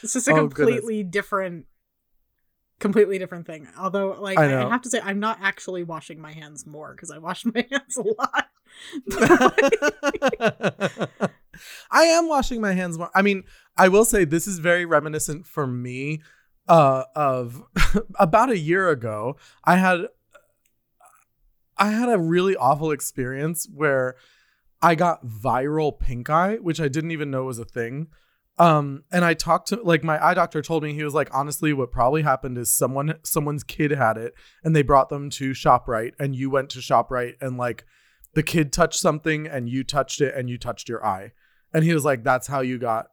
It's 0.03 0.13
just 0.13 0.27
a 0.27 0.31
Oh, 0.31 0.47
goodness. 0.47 0.53
completely 0.55 1.03
different 1.03 1.65
completely 2.79 3.19
different 3.19 3.45
thing. 3.45 3.67
Although 3.77 4.17
like 4.19 4.37
I 4.39 4.51
I. 4.53 4.65
I 4.65 4.69
have 4.69 4.81
to 4.83 4.89
say 4.89 4.99
I'm 5.03 5.19
not 5.19 5.37
actually 5.41 5.83
washing 5.83 6.19
my 6.21 6.31
hands 6.31 6.65
more 6.65 6.93
because 6.95 7.11
I 7.11 7.17
wash 7.19 7.45
my 7.45 7.65
hands 7.69 7.97
a 7.97 8.03
lot. 8.17 8.47
I 11.91 12.03
am 12.03 12.27
washing 12.27 12.61
my 12.61 12.73
hands 12.73 12.97
more. 12.97 13.09
I 13.13 13.21
mean, 13.21 13.43
I 13.77 13.87
will 13.89 14.05
say 14.05 14.23
this 14.25 14.47
is 14.47 14.59
very 14.59 14.85
reminiscent 14.85 15.45
for 15.45 15.67
me 15.67 16.21
uh, 16.67 17.03
of 17.15 17.63
about 18.19 18.49
a 18.49 18.57
year 18.57 18.89
ago. 18.89 19.37
I 19.63 19.77
had 19.77 20.07
I 21.77 21.91
had 21.91 22.09
a 22.09 22.19
really 22.19 22.55
awful 22.55 22.91
experience 22.91 23.67
where 23.73 24.15
I 24.81 24.95
got 24.95 25.25
viral 25.25 25.97
pink 25.97 26.29
eye, 26.29 26.55
which 26.55 26.79
I 26.81 26.87
didn't 26.87 27.11
even 27.11 27.31
know 27.31 27.45
was 27.45 27.59
a 27.59 27.65
thing. 27.65 28.07
Um, 28.57 29.03
and 29.11 29.25
I 29.25 29.33
talked 29.33 29.69
to 29.69 29.81
like 29.81 30.03
my 30.03 30.23
eye 30.23 30.33
doctor 30.33 30.61
told 30.61 30.83
me 30.83 30.93
he 30.93 31.03
was 31.03 31.13
like, 31.13 31.29
honestly, 31.33 31.73
what 31.73 31.91
probably 31.91 32.21
happened 32.21 32.57
is 32.57 32.71
someone 32.71 33.15
someone's 33.23 33.63
kid 33.63 33.91
had 33.91 34.17
it 34.17 34.33
and 34.63 34.75
they 34.75 34.83
brought 34.83 35.09
them 35.09 35.29
to 35.31 35.51
ShopRite 35.51 36.11
and 36.19 36.35
you 36.35 36.49
went 36.49 36.69
to 36.71 36.79
ShopRite 36.79 37.35
and 37.41 37.57
like 37.57 37.85
the 38.33 38.43
kid 38.43 38.71
touched 38.71 38.99
something 38.99 39.47
and 39.47 39.67
you 39.67 39.83
touched 39.83 40.21
it 40.21 40.35
and 40.35 40.49
you 40.49 40.57
touched 40.57 40.89
your 40.89 41.05
eye. 41.05 41.31
And 41.73 41.83
he 41.83 41.93
was 41.93 42.05
like, 42.05 42.23
that's 42.23 42.47
how 42.47 42.61
you 42.61 42.77
got 42.77 43.07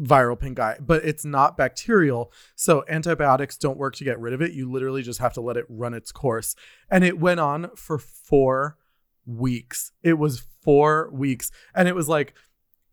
viral 0.00 0.38
pink 0.38 0.58
eye. 0.58 0.76
But 0.80 1.04
it's 1.04 1.24
not 1.24 1.56
bacterial. 1.56 2.32
So 2.54 2.84
antibiotics 2.88 3.56
don't 3.56 3.78
work 3.78 3.94
to 3.96 4.04
get 4.04 4.18
rid 4.20 4.34
of 4.34 4.42
it. 4.42 4.52
You 4.52 4.70
literally 4.70 5.02
just 5.02 5.20
have 5.20 5.32
to 5.34 5.40
let 5.40 5.56
it 5.56 5.66
run 5.68 5.94
its 5.94 6.12
course. 6.12 6.54
And 6.90 7.04
it 7.04 7.18
went 7.18 7.40
on 7.40 7.70
for 7.76 7.98
four 7.98 8.76
weeks. 9.24 9.92
It 10.02 10.14
was 10.14 10.44
four 10.62 11.10
weeks. 11.12 11.50
And 11.74 11.88
it 11.88 11.94
was 11.94 12.08
like, 12.08 12.34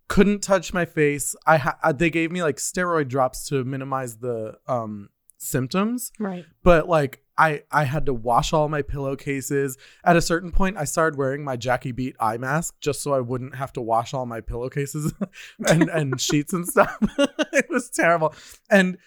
couldn't 0.08 0.44
touch 0.44 0.74
my 0.74 0.86
face. 0.86 1.36
I 1.48 1.58
ha- 1.58 1.94
they 1.94 2.10
gave 2.10 2.32
me 2.32 2.44
like 2.44 2.58
steroid 2.58 3.08
drops 3.08 3.48
to 3.48 3.64
minimize 3.64 4.18
the 4.18 4.58
um 4.68 5.10
symptoms. 5.38 6.12
Right. 6.20 6.46
But 6.64 6.88
like 6.88 7.23
I 7.38 7.64
I 7.72 7.86
had 7.86 8.06
to 8.06 8.14
wash 8.14 8.54
all 8.54 8.70
my 8.70 8.82
pillowcases. 8.82 9.78
At 10.04 10.16
a 10.16 10.22
certain 10.22 10.52
point, 10.52 10.78
I 10.78 10.84
started 10.84 11.18
wearing 11.18 11.44
my 11.44 11.56
Jackie 11.56 11.92
Beat 11.92 12.16
eye 12.20 12.38
mask 12.38 12.76
just 12.80 13.02
so 13.02 13.14
I 13.14 13.20
wouldn't 13.20 13.56
have 13.56 13.74
to 13.74 13.82
wash 13.82 14.14
all 14.14 14.26
my 14.26 14.42
pillowcases 14.42 15.14
and 15.68 15.90
and 15.90 16.22
sheets 16.22 16.54
and 16.54 16.68
stuff. 16.68 16.98
it 17.54 17.66
was 17.70 17.90
terrible. 17.90 18.34
And 18.70 18.98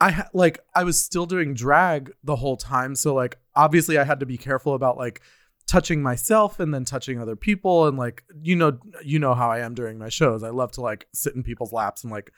I 0.00 0.24
like 0.32 0.60
I 0.74 0.84
was 0.84 1.00
still 1.00 1.26
doing 1.26 1.54
drag 1.54 2.12
the 2.24 2.36
whole 2.36 2.56
time, 2.56 2.94
so 2.94 3.14
like 3.14 3.38
obviously 3.54 3.98
I 3.98 4.04
had 4.04 4.20
to 4.20 4.26
be 4.26 4.38
careful 4.38 4.74
about 4.74 4.96
like 4.96 5.20
touching 5.66 6.00
myself 6.00 6.60
and 6.60 6.72
then 6.72 6.84
touching 6.84 7.20
other 7.20 7.34
people 7.34 7.88
and 7.88 7.98
like 7.98 8.22
you 8.40 8.54
know 8.54 8.78
you 9.04 9.18
know 9.18 9.34
how 9.34 9.50
I 9.50 9.60
am 9.60 9.74
during 9.74 9.98
my 9.98 10.08
shows. 10.08 10.42
I 10.42 10.50
love 10.50 10.72
to 10.72 10.80
like 10.80 11.06
sit 11.12 11.34
in 11.34 11.42
people's 11.42 11.72
laps 11.72 12.02
and 12.02 12.12
like 12.12 12.32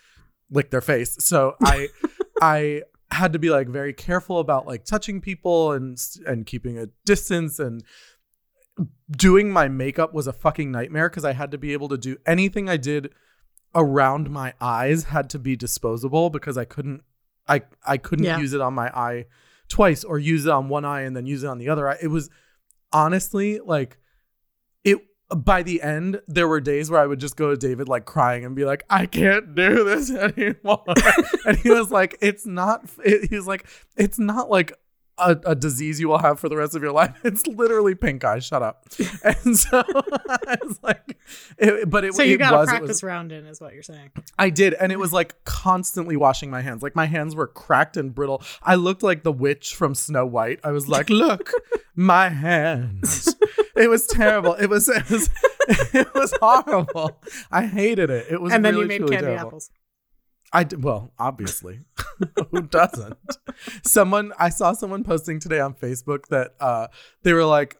lick 0.50 0.70
their 0.70 0.80
face. 0.80 1.16
So 1.20 1.54
I 1.62 1.88
I 2.40 2.82
had 3.10 3.32
to 3.32 3.38
be 3.38 3.50
like 3.50 3.68
very 3.68 3.92
careful 3.92 4.38
about 4.38 4.66
like 4.66 4.84
touching 4.84 5.20
people 5.20 5.72
and 5.72 5.98
and 6.26 6.46
keeping 6.46 6.78
a 6.78 6.88
distance 7.04 7.58
and 7.58 7.82
doing 9.10 9.50
my 9.50 9.68
makeup 9.68 10.14
was 10.14 10.26
a 10.26 10.32
fucking 10.32 10.70
nightmare 10.70 11.08
because 11.08 11.24
I 11.24 11.32
had 11.32 11.50
to 11.50 11.58
be 11.58 11.72
able 11.72 11.88
to 11.88 11.98
do 11.98 12.16
anything 12.26 12.68
I 12.68 12.76
did 12.76 13.10
around 13.74 14.30
my 14.30 14.54
eyes 14.60 15.04
had 15.04 15.30
to 15.30 15.38
be 15.38 15.56
disposable 15.56 16.30
because 16.30 16.56
I 16.56 16.64
couldn't 16.64 17.02
I 17.48 17.62
I 17.86 17.96
couldn't 17.96 18.26
yeah. 18.26 18.38
use 18.38 18.52
it 18.52 18.60
on 18.60 18.74
my 18.74 18.88
eye 18.88 19.26
twice 19.68 20.04
or 20.04 20.18
use 20.18 20.46
it 20.46 20.52
on 20.52 20.68
one 20.68 20.84
eye 20.84 21.02
and 21.02 21.16
then 21.16 21.26
use 21.26 21.42
it 21.44 21.48
on 21.48 21.58
the 21.58 21.68
other 21.68 21.88
eye. 21.88 21.98
It 22.00 22.08
was 22.08 22.30
honestly 22.92 23.58
like 23.60 23.98
by 25.36 25.62
the 25.62 25.82
end, 25.82 26.22
there 26.26 26.48
were 26.48 26.60
days 26.60 26.90
where 26.90 27.00
I 27.00 27.06
would 27.06 27.20
just 27.20 27.36
go 27.36 27.50
to 27.50 27.56
David 27.56 27.88
like 27.88 28.04
crying 28.04 28.44
and 28.44 28.56
be 28.56 28.64
like, 28.64 28.84
I 28.88 29.06
can't 29.06 29.54
do 29.54 29.84
this 29.84 30.10
anymore. 30.38 30.84
and 31.46 31.56
he 31.58 31.70
was 31.70 31.90
like, 31.90 32.16
it's 32.20 32.46
not, 32.46 32.88
it, 33.04 33.28
he 33.28 33.36
was 33.36 33.46
like, 33.46 33.66
it's 33.96 34.18
not 34.18 34.50
like 34.50 34.72
a, 35.18 35.36
a, 35.46 35.54
disease 35.54 36.00
you 36.00 36.08
will 36.08 36.18
have 36.18 36.38
for 36.38 36.48
the 36.48 36.56
rest 36.56 36.74
of 36.74 36.82
your 36.82 36.92
life. 36.92 37.14
It's 37.24 37.46
literally 37.46 37.94
pink 37.94 38.24
eye. 38.24 38.38
Shut 38.38 38.62
up. 38.62 38.86
And 39.24 39.56
so 39.56 39.82
I 40.28 40.56
was 40.62 40.78
like, 40.82 41.18
it, 41.58 41.90
but 41.90 42.04
it, 42.04 42.14
so 42.14 42.22
you 42.22 42.38
got 42.38 42.50
to 42.58 42.66
practice 42.66 42.88
was, 42.88 43.02
round 43.02 43.32
in, 43.32 43.46
is 43.46 43.60
what 43.60 43.74
you're 43.74 43.82
saying. 43.82 44.10
I 44.38 44.50
did, 44.50 44.74
and 44.74 44.92
it 44.92 44.98
was 44.98 45.12
like 45.12 45.44
constantly 45.44 46.16
washing 46.16 46.50
my 46.50 46.62
hands. 46.62 46.82
Like 46.82 46.96
my 46.96 47.06
hands 47.06 47.34
were 47.34 47.46
cracked 47.46 47.96
and 47.96 48.14
brittle. 48.14 48.42
I 48.62 48.76
looked 48.76 49.02
like 49.02 49.22
the 49.22 49.32
witch 49.32 49.74
from 49.74 49.94
Snow 49.94 50.24
White. 50.24 50.60
I 50.64 50.70
was 50.70 50.88
like, 50.88 51.10
look, 51.10 51.52
my 51.94 52.28
hands. 52.28 53.34
It 53.76 53.88
was 53.88 54.06
terrible. 54.06 54.54
It 54.54 54.66
was 54.66 54.88
it 54.88 55.08
was 55.10 55.30
it 55.68 56.14
was 56.14 56.34
horrible. 56.40 57.20
I 57.50 57.66
hated 57.66 58.10
it. 58.10 58.26
It 58.30 58.40
was 58.40 58.52
and 58.52 58.64
then 58.64 58.74
really, 58.74 58.94
you 58.94 59.00
made 59.00 59.10
candy 59.10 59.26
terrible. 59.26 59.46
apples. 59.46 59.70
I 60.52 60.64
did, 60.64 60.82
well, 60.82 61.12
obviously, 61.18 61.80
who 62.50 62.62
doesn't? 62.62 63.18
someone 63.84 64.32
I 64.38 64.48
saw 64.48 64.72
someone 64.72 65.04
posting 65.04 65.40
today 65.40 65.60
on 65.60 65.74
Facebook 65.74 66.26
that 66.28 66.54
uh, 66.60 66.88
they 67.22 67.32
were 67.32 67.44
like, 67.44 67.76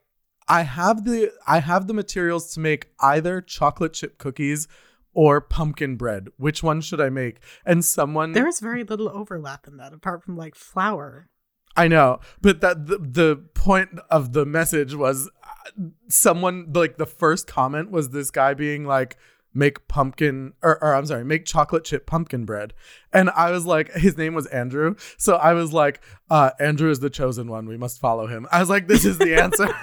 "I 0.48 0.62
have 0.62 1.04
the 1.04 1.32
I 1.46 1.60
have 1.60 1.87
the 1.87 1.94
materials 1.94 2.52
to 2.54 2.60
make 2.60 2.88
either 3.00 3.40
chocolate 3.40 3.94
chip 3.94 4.18
cookies 4.18 4.68
or 5.14 5.40
pumpkin 5.40 5.96
bread. 5.96 6.28
Which 6.37 6.62
one 6.62 6.80
should 6.80 7.00
I 7.00 7.08
make?" 7.08 7.38
And 7.64 7.84
someone 7.84 8.32
there 8.32 8.48
is 8.48 8.60
very 8.60 8.84
little 8.84 9.08
overlap 9.08 9.66
in 9.66 9.78
that, 9.78 9.92
apart 9.92 10.22
from 10.22 10.37
like 10.37 10.54
flour. 10.54 11.28
I 11.76 11.87
know, 11.87 12.18
but 12.40 12.60
that 12.60 12.87
the, 12.87 12.98
the 12.98 13.37
point 13.54 14.00
of 14.10 14.32
the 14.32 14.44
message 14.44 14.94
was 14.94 15.30
uh, 15.44 15.84
someone 16.08 16.72
like 16.72 16.98
the 16.98 17.06
first 17.06 17.46
comment 17.46 17.92
was 17.92 18.10
this 18.10 18.32
guy 18.32 18.54
being 18.54 18.84
like 18.84 19.16
make 19.54 19.88
pumpkin 19.88 20.52
or, 20.62 20.82
or 20.82 20.94
I'm 20.94 21.06
sorry, 21.06 21.24
make 21.24 21.44
chocolate 21.44 21.84
chip 21.84 22.06
pumpkin 22.06 22.44
bread. 22.44 22.74
And 23.12 23.30
I 23.30 23.50
was 23.50 23.66
like, 23.66 23.92
his 23.92 24.16
name 24.16 24.34
was 24.34 24.46
Andrew. 24.46 24.94
So 25.16 25.36
I 25.36 25.54
was 25.54 25.72
like, 25.72 26.00
uh, 26.30 26.50
Andrew 26.60 26.90
is 26.90 27.00
the 27.00 27.10
chosen 27.10 27.48
one. 27.48 27.66
We 27.66 27.76
must 27.76 28.00
follow 28.00 28.26
him. 28.26 28.46
I 28.52 28.60
was 28.60 28.68
like, 28.68 28.86
this 28.86 29.04
is 29.04 29.18
the 29.18 29.34
answer. 29.34 29.68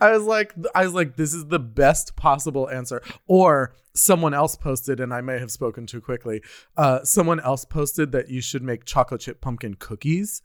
I 0.00 0.10
was 0.10 0.24
like, 0.24 0.52
I 0.74 0.84
was 0.84 0.94
like, 0.94 1.16
this 1.16 1.32
is 1.32 1.46
the 1.46 1.60
best 1.60 2.16
possible 2.16 2.68
answer. 2.68 3.02
Or 3.26 3.74
someone 3.94 4.34
else 4.34 4.56
posted, 4.56 5.00
and 5.00 5.14
I 5.14 5.20
may 5.20 5.38
have 5.38 5.50
spoken 5.50 5.86
too 5.86 6.00
quickly. 6.00 6.42
Uh, 6.76 7.04
someone 7.04 7.40
else 7.40 7.64
posted 7.64 8.12
that 8.12 8.28
you 8.28 8.40
should 8.40 8.62
make 8.62 8.84
chocolate 8.84 9.20
chip 9.20 9.40
pumpkin 9.40 9.74
cookies, 9.74 10.42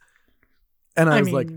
and 0.96 1.08
I, 1.08 1.16
I 1.16 1.18
was 1.18 1.26
mean, 1.26 1.34
like, 1.34 1.50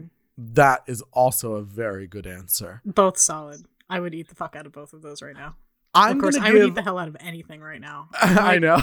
that 0.53 0.83
is 0.87 1.01
also 1.11 1.53
a 1.53 1.61
very 1.61 2.07
good 2.07 2.25
answer. 2.25 2.81
Both 2.85 3.17
solid. 3.17 3.65
I 3.89 3.99
would 3.99 4.13
eat 4.13 4.29
the 4.29 4.35
fuck 4.35 4.55
out 4.55 4.65
of 4.65 4.71
both 4.71 4.93
of 4.93 5.01
those 5.01 5.21
right 5.21 5.35
now. 5.35 5.55
I'm 5.93 6.17
of 6.17 6.21
course, 6.21 6.37
I 6.37 6.45
give... 6.45 6.53
would 6.53 6.67
eat 6.69 6.75
the 6.75 6.81
hell 6.81 6.97
out 6.97 7.07
of 7.07 7.17
anything 7.19 7.61
right 7.61 7.81
now. 7.81 8.09
Like, 8.21 8.37
I 8.39 8.57
know. 8.59 8.81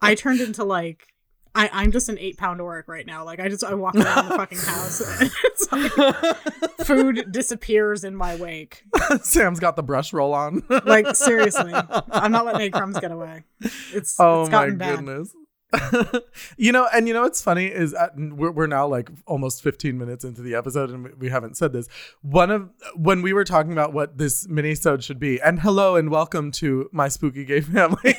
I 0.00 0.14
turned 0.14 0.40
into 0.40 0.62
like 0.62 1.12
I, 1.56 1.70
I'm 1.72 1.90
just 1.90 2.10
an 2.10 2.18
eight 2.18 2.36
pound 2.36 2.60
orc 2.60 2.86
right 2.86 3.06
now. 3.06 3.24
Like 3.24 3.40
I 3.40 3.48
just 3.48 3.64
I 3.64 3.72
walk 3.74 3.96
around 3.96 4.28
the 4.28 4.34
fucking 4.36 4.58
house. 4.58 5.00
And 5.00 5.30
it's 5.44 5.72
like 5.72 6.76
food 6.86 7.32
disappears 7.32 8.04
in 8.04 8.14
my 8.14 8.36
wake. 8.36 8.84
Sam's 9.22 9.58
got 9.58 9.74
the 9.74 9.82
brush 9.82 10.12
roll 10.12 10.34
on. 10.34 10.62
like 10.84 11.16
seriously, 11.16 11.72
I'm 12.10 12.30
not 12.30 12.44
letting 12.44 12.60
any 12.60 12.70
crumbs 12.70 12.98
get 13.00 13.10
away. 13.10 13.44
It's 13.92 14.16
oh 14.20 14.42
it's 14.42 14.50
my 14.50 14.70
bad. 14.70 14.96
goodness. 14.96 15.34
you 16.56 16.72
know, 16.72 16.88
and 16.94 17.08
you 17.08 17.14
know 17.14 17.22
what's 17.22 17.42
funny 17.42 17.66
is 17.66 17.94
uh, 17.94 18.08
we're, 18.16 18.52
we're 18.52 18.66
now 18.66 18.86
like 18.86 19.10
almost 19.26 19.62
15 19.62 19.98
minutes 19.98 20.24
into 20.24 20.42
the 20.42 20.54
episode 20.54 20.90
and 20.90 21.14
we 21.18 21.28
haven't 21.28 21.56
said 21.56 21.72
this. 21.72 21.88
One 22.22 22.50
of 22.50 22.70
when 22.94 23.22
we 23.22 23.32
were 23.32 23.44
talking 23.44 23.72
about 23.72 23.92
what 23.92 24.18
this 24.18 24.48
mini-sode 24.48 25.02
should 25.02 25.18
be, 25.18 25.40
and 25.40 25.60
hello 25.60 25.96
and 25.96 26.10
welcome 26.10 26.52
to 26.52 26.88
my 26.92 27.08
spooky 27.08 27.44
gay 27.44 27.60
family. 27.60 27.98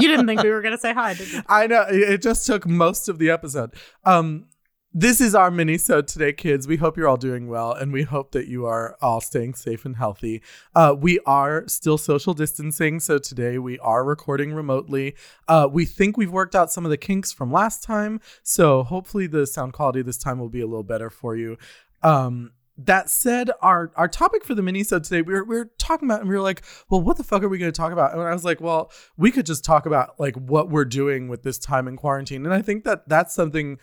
you 0.00 0.08
didn't 0.08 0.26
think 0.26 0.42
we 0.42 0.50
were 0.50 0.62
gonna 0.62 0.78
say 0.78 0.94
hi, 0.94 1.14
did 1.14 1.32
you? 1.32 1.42
I 1.46 1.66
know 1.66 1.84
it 1.88 2.22
just 2.22 2.46
took 2.46 2.66
most 2.66 3.08
of 3.08 3.18
the 3.18 3.30
episode. 3.30 3.74
Um, 4.04 4.46
this 4.94 5.20
is 5.20 5.34
our 5.34 5.50
mini 5.50 5.76
so 5.76 6.00
today 6.00 6.32
kids 6.32 6.66
we 6.66 6.76
hope 6.76 6.96
you're 6.96 7.06
all 7.06 7.18
doing 7.18 7.46
well 7.46 7.72
and 7.72 7.92
we 7.92 8.04
hope 8.04 8.32
that 8.32 8.48
you 8.48 8.64
are 8.64 8.96
all 9.02 9.20
staying 9.20 9.52
safe 9.52 9.84
and 9.84 9.96
healthy 9.96 10.42
uh, 10.74 10.94
we 10.98 11.20
are 11.26 11.68
still 11.68 11.98
social 11.98 12.32
distancing 12.32 12.98
so 12.98 13.18
today 13.18 13.58
we 13.58 13.78
are 13.80 14.02
recording 14.02 14.54
remotely 14.54 15.14
uh, 15.46 15.68
we 15.70 15.84
think 15.84 16.16
we've 16.16 16.32
worked 16.32 16.54
out 16.54 16.72
some 16.72 16.86
of 16.86 16.90
the 16.90 16.96
kinks 16.96 17.30
from 17.32 17.52
last 17.52 17.82
time 17.82 18.18
so 18.42 18.82
hopefully 18.82 19.26
the 19.26 19.46
sound 19.46 19.74
quality 19.74 20.00
this 20.00 20.16
time 20.16 20.38
will 20.38 20.48
be 20.48 20.62
a 20.62 20.66
little 20.66 20.82
better 20.82 21.10
for 21.10 21.36
you 21.36 21.58
um, 22.02 22.52
that 22.78 23.10
said, 23.10 23.50
our 23.60 23.90
our 23.96 24.06
topic 24.06 24.44
for 24.44 24.54
the 24.54 24.62
mini 24.62 24.84
so 24.84 25.00
today 25.00 25.20
we 25.20 25.34
were 25.34 25.42
we 25.42 25.56
were 25.56 25.70
talking 25.78 26.08
about 26.08 26.20
and 26.20 26.28
we 26.28 26.36
were 26.36 26.40
like, 26.40 26.62
well, 26.88 27.00
what 27.00 27.16
the 27.16 27.24
fuck 27.24 27.42
are 27.42 27.48
we 27.48 27.58
going 27.58 27.72
to 27.72 27.76
talk 27.76 27.90
about? 27.90 28.12
And 28.12 28.22
I 28.22 28.32
was 28.32 28.44
like, 28.44 28.60
well, 28.60 28.92
we 29.16 29.32
could 29.32 29.46
just 29.46 29.64
talk 29.64 29.84
about 29.84 30.20
like 30.20 30.36
what 30.36 30.70
we're 30.70 30.84
doing 30.84 31.26
with 31.26 31.42
this 31.42 31.58
time 31.58 31.88
in 31.88 31.96
quarantine. 31.96 32.44
And 32.44 32.54
I 32.54 32.62
think 32.62 32.84
that 32.84 33.08
that's 33.08 33.34
something 33.34 33.78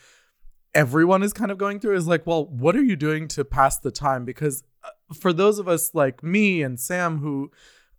everyone 0.76 1.24
is 1.24 1.34
kind 1.34 1.50
of 1.50 1.58
going 1.58 1.80
through 1.80 1.96
is 1.96 2.06
like, 2.06 2.28
well, 2.28 2.46
what 2.46 2.76
are 2.76 2.84
you 2.84 2.96
doing 2.96 3.28
to 3.30 3.46
pass 3.46 3.80
the 3.80 3.92
time? 3.92 4.26
Because 4.26 4.64
uh, 4.84 4.90
for 5.14 5.34
those 5.34 5.58
of 5.58 5.68
us 5.68 5.96
like 5.96 6.22
me 6.22 6.62
and 6.62 6.80
Sam 6.80 7.20
who 7.20 7.50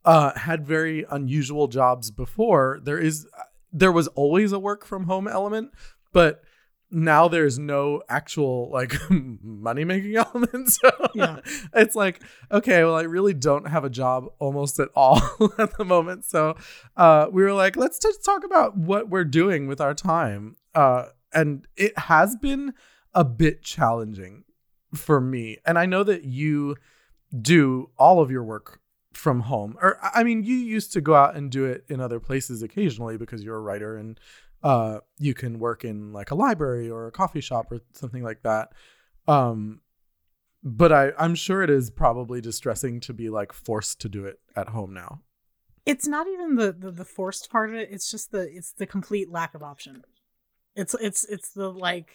uh, 0.04 0.38
had 0.38 0.64
very 0.64 1.04
unusual 1.10 1.66
jobs 1.66 2.10
before, 2.10 2.78
there 2.84 2.98
is 2.98 3.26
uh, 3.36 3.42
there 3.72 3.90
was 3.90 4.06
always 4.08 4.52
a 4.52 4.58
work 4.58 4.84
from 4.84 5.04
home 5.04 5.26
element, 5.26 5.72
but 6.12 6.42
now 6.90 7.26
there's 7.26 7.58
no 7.58 8.02
actual 8.08 8.70
like 8.70 8.94
money 9.10 9.84
making 9.84 10.16
element. 10.34 10.68
So 10.68 10.90
yeah. 11.14 11.40
it's 11.74 11.96
like, 11.96 12.22
okay, 12.52 12.84
well, 12.84 12.94
I 12.94 13.02
really 13.02 13.34
don't 13.34 13.68
have 13.68 13.84
a 13.84 13.90
job 13.90 14.26
almost 14.38 14.78
at 14.78 14.88
all 14.94 15.20
at 15.58 15.76
the 15.78 15.84
moment. 15.84 16.24
So 16.26 16.56
uh, 16.96 17.26
we 17.32 17.42
were 17.42 17.54
like, 17.54 17.76
let's 17.76 17.98
just 17.98 18.24
talk 18.24 18.44
about 18.44 18.76
what 18.76 19.08
we're 19.08 19.24
doing 19.24 19.66
with 19.66 19.80
our 19.80 19.94
time. 19.94 20.56
Uh, 20.74 21.06
and 21.32 21.66
it 21.76 21.96
has 21.98 22.36
been 22.36 22.74
a 23.14 23.24
bit 23.24 23.62
challenging 23.62 24.44
for 24.94 25.20
me. 25.20 25.58
And 25.64 25.78
I 25.78 25.86
know 25.86 26.04
that 26.04 26.24
you 26.24 26.76
do 27.40 27.90
all 27.98 28.20
of 28.20 28.30
your 28.30 28.44
work 28.44 28.80
from 29.12 29.40
home. 29.40 29.76
Or 29.80 29.98
I 30.02 30.22
mean, 30.22 30.42
you 30.42 30.54
used 30.54 30.92
to 30.92 31.00
go 31.00 31.14
out 31.14 31.36
and 31.36 31.50
do 31.50 31.64
it 31.64 31.84
in 31.88 32.00
other 32.00 32.20
places 32.20 32.62
occasionally 32.62 33.16
because 33.16 33.42
you're 33.42 33.56
a 33.56 33.60
writer 33.60 33.96
and 33.96 34.20
uh, 34.62 35.00
you 35.18 35.34
can 35.34 35.58
work 35.58 35.84
in 35.84 36.12
like 36.12 36.30
a 36.30 36.34
library 36.34 36.90
or 36.90 37.06
a 37.06 37.12
coffee 37.12 37.40
shop 37.40 37.70
or 37.70 37.80
something 37.92 38.22
like 38.22 38.42
that. 38.42 38.72
Um, 39.26 39.80
but 40.62 40.92
I, 40.92 41.12
I'm 41.18 41.34
sure 41.34 41.62
it 41.62 41.70
is 41.70 41.90
probably 41.90 42.40
distressing 42.40 43.00
to 43.00 43.12
be 43.12 43.30
like 43.30 43.52
forced 43.52 44.00
to 44.00 44.08
do 44.08 44.24
it 44.24 44.40
at 44.54 44.70
home 44.70 44.92
now. 44.92 45.22
It's 45.84 46.08
not 46.08 46.26
even 46.26 46.56
the, 46.56 46.72
the 46.72 46.90
the 46.90 47.04
forced 47.04 47.48
part 47.48 47.70
of 47.70 47.76
it. 47.76 47.88
It's 47.92 48.10
just 48.10 48.32
the 48.32 48.40
it's 48.52 48.72
the 48.72 48.86
complete 48.86 49.30
lack 49.30 49.54
of 49.54 49.62
option. 49.62 50.02
It's 50.76 50.94
it's 50.94 51.24
it's 51.24 51.50
the 51.50 51.72
like 51.72 52.14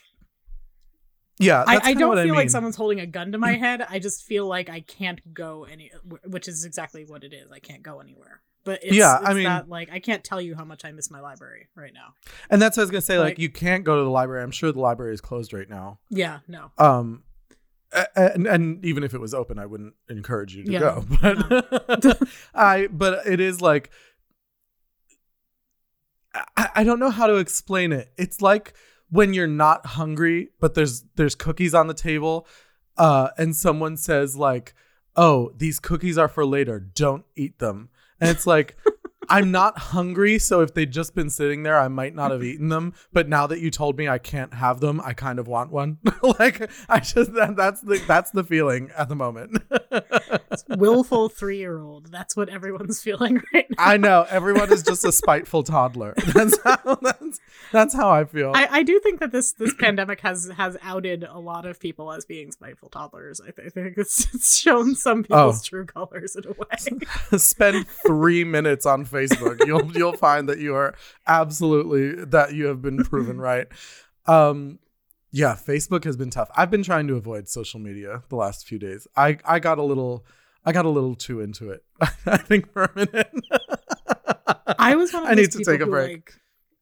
yeah 1.39 1.63
I, 1.65 1.79
I 1.83 1.93
don't 1.93 2.13
feel 2.13 2.19
I 2.19 2.25
mean. 2.25 2.35
like 2.35 2.49
someone's 2.49 2.75
holding 2.75 2.99
a 2.99 3.07
gun 3.07 3.31
to 3.31 3.37
my 3.37 3.53
head. 3.53 3.85
I 3.89 3.99
just 3.99 4.23
feel 4.23 4.45
like 4.47 4.69
i 4.69 4.81
can't 4.81 5.33
go 5.33 5.65
any 5.69 5.91
which 6.25 6.47
is 6.47 6.63
exactly 6.63 7.03
what 7.03 7.23
it 7.23 7.33
is. 7.33 7.51
I 7.51 7.59
can't 7.59 7.83
go 7.83 7.99
anywhere. 7.99 8.41
But 8.63 8.83
it's, 8.83 8.93
yeah 8.93 9.17
it's 9.17 9.27
i 9.27 9.33
mean 9.33 9.63
like 9.67 9.91
i 9.91 9.99
can't 9.99 10.23
tell 10.23 10.39
you 10.39 10.55
how 10.55 10.63
much 10.63 10.85
i 10.85 10.91
miss 10.91 11.09
my 11.09 11.19
library 11.19 11.67
right 11.75 11.93
now. 11.93 12.13
And 12.51 12.61
that's 12.61 12.77
what 12.77 12.81
i 12.81 12.85
was 12.85 12.91
gonna 12.91 13.01
say 13.01 13.17
like, 13.17 13.29
like 13.31 13.39
you 13.39 13.49
can't 13.49 13.83
go 13.83 13.97
to 13.97 14.03
the 14.03 14.09
library. 14.09 14.43
I'm 14.43 14.51
sure 14.51 14.71
the 14.71 14.79
library 14.79 15.13
is 15.13 15.21
closed 15.21 15.51
right 15.51 15.69
now. 15.69 15.99
Yeah 16.09 16.39
no. 16.47 16.71
Um 16.77 17.23
and, 18.15 18.47
and 18.47 18.85
even 18.85 19.03
if 19.03 19.13
it 19.13 19.19
was 19.19 19.33
open 19.33 19.59
i 19.59 19.65
wouldn't 19.65 19.93
encourage 20.09 20.55
you 20.55 20.63
to 20.63 20.71
yeah, 20.71 20.79
go 20.79 21.05
but 21.21 22.03
no. 22.05 22.13
i 22.53 22.87
but 22.87 23.27
it 23.27 23.41
is 23.41 23.59
like 23.59 23.89
I, 26.33 26.69
I 26.75 26.83
don't 26.83 26.99
know 26.99 27.09
how 27.09 27.27
to 27.27 27.35
explain 27.35 27.91
it. 27.91 28.11
It's 28.17 28.41
like 28.41 28.73
when 29.09 29.33
you're 29.33 29.47
not 29.47 29.85
hungry 29.85 30.49
but 30.59 30.73
there's 30.73 31.03
there's 31.15 31.35
cookies 31.35 31.73
on 31.73 31.87
the 31.87 31.93
table 31.93 32.47
uh 32.97 33.29
and 33.37 33.55
someone 33.55 33.97
says 33.97 34.37
like 34.37 34.73
oh 35.17 35.51
these 35.57 35.79
cookies 35.79 36.17
are 36.17 36.29
for 36.29 36.45
later. 36.45 36.79
Don't 36.79 37.25
eat 37.35 37.59
them. 37.59 37.89
And 38.19 38.29
it's 38.29 38.47
like 38.47 38.77
I'm 39.31 39.51
not 39.51 39.77
hungry, 39.77 40.39
so 40.39 40.59
if 40.59 40.73
they'd 40.73 40.91
just 40.91 41.15
been 41.15 41.29
sitting 41.29 41.63
there, 41.63 41.79
I 41.79 41.87
might 41.87 42.13
not 42.13 42.31
have 42.31 42.43
eaten 42.43 42.67
them. 42.67 42.93
But 43.13 43.29
now 43.29 43.47
that 43.47 43.59
you 43.59 43.71
told 43.71 43.97
me 43.97 44.09
I 44.09 44.17
can't 44.17 44.53
have 44.53 44.81
them, 44.81 44.99
I 45.01 45.13
kind 45.13 45.39
of 45.39 45.47
want 45.47 45.71
one. 45.71 45.99
like 46.39 46.69
I 46.89 46.99
just 46.99 47.33
that, 47.33 47.55
that's 47.55 47.79
the 47.81 48.03
that's 48.05 48.31
the 48.31 48.43
feeling 48.43 48.91
at 48.97 49.07
the 49.07 49.15
moment. 49.15 49.63
willful 50.67 51.29
three 51.29 51.59
year 51.59 51.79
old. 51.79 52.11
That's 52.11 52.35
what 52.35 52.49
everyone's 52.49 53.01
feeling 53.01 53.41
right 53.53 53.67
now. 53.69 53.75
I 53.77 53.95
know 53.95 54.25
everyone 54.29 54.71
is 54.73 54.83
just 54.83 55.05
a 55.05 55.13
spiteful 55.13 55.63
toddler. 55.63 56.13
That's 56.33 56.57
how 56.63 56.97
that's, 57.01 57.39
that's 57.71 57.93
how 57.93 58.09
I 58.09 58.25
feel. 58.25 58.51
I, 58.53 58.67
I 58.69 58.83
do 58.83 58.99
think 58.99 59.19
that 59.19 59.31
this 59.31 59.53
this 59.53 59.73
pandemic 59.73 60.21
has 60.21 60.51
has 60.57 60.77
outed 60.81 61.23
a 61.23 61.39
lot 61.39 61.65
of 61.65 61.79
people 61.79 62.11
as 62.11 62.25
being 62.25 62.51
spiteful 62.51 62.89
toddlers. 62.89 63.41
I, 63.41 63.51
th- 63.51 63.67
I 63.67 63.69
think 63.69 63.97
it's, 63.97 64.33
it's 64.33 64.57
shown 64.57 64.95
some 64.95 65.23
people's 65.23 65.61
oh. 65.61 65.69
true 65.69 65.85
colors 65.85 66.35
in 66.35 66.45
a 66.45 66.51
way. 66.51 67.37
Spend 67.37 67.87
three 67.87 68.43
minutes 68.43 68.85
on 68.85 69.05
Facebook 69.05 69.20
Facebook. 69.21 69.65
you'll 69.65 69.91
you'll 69.97 70.17
find 70.17 70.49
that 70.49 70.59
you 70.59 70.75
are 70.75 70.95
absolutely 71.27 72.25
that 72.25 72.53
you 72.53 72.65
have 72.67 72.81
been 72.81 73.03
proven 73.03 73.39
right. 73.41 73.67
Um, 74.25 74.79
yeah, 75.31 75.55
Facebook 75.55 76.03
has 76.03 76.17
been 76.17 76.29
tough. 76.29 76.49
I've 76.55 76.69
been 76.69 76.83
trying 76.83 77.07
to 77.07 77.15
avoid 77.15 77.47
social 77.47 77.79
media 77.79 78.23
the 78.29 78.35
last 78.35 78.67
few 78.67 78.79
days. 78.79 79.07
I 79.15 79.37
I 79.45 79.59
got 79.59 79.77
a 79.77 79.83
little 79.83 80.25
I 80.65 80.71
got 80.71 80.85
a 80.85 80.89
little 80.89 81.15
too 81.15 81.41
into 81.41 81.69
it. 81.71 81.83
I 82.25 82.37
think 82.37 82.71
for 82.71 82.83
a 82.83 82.91
minute. 82.95 83.31
I 84.77 84.95
was 84.95 85.13
one 85.13 85.23
of 85.23 85.29
I 85.29 85.33
need 85.35 85.51
to 85.51 85.63
take 85.63 85.81
a 85.81 85.85
break. 85.85 86.11
Like, 86.11 86.33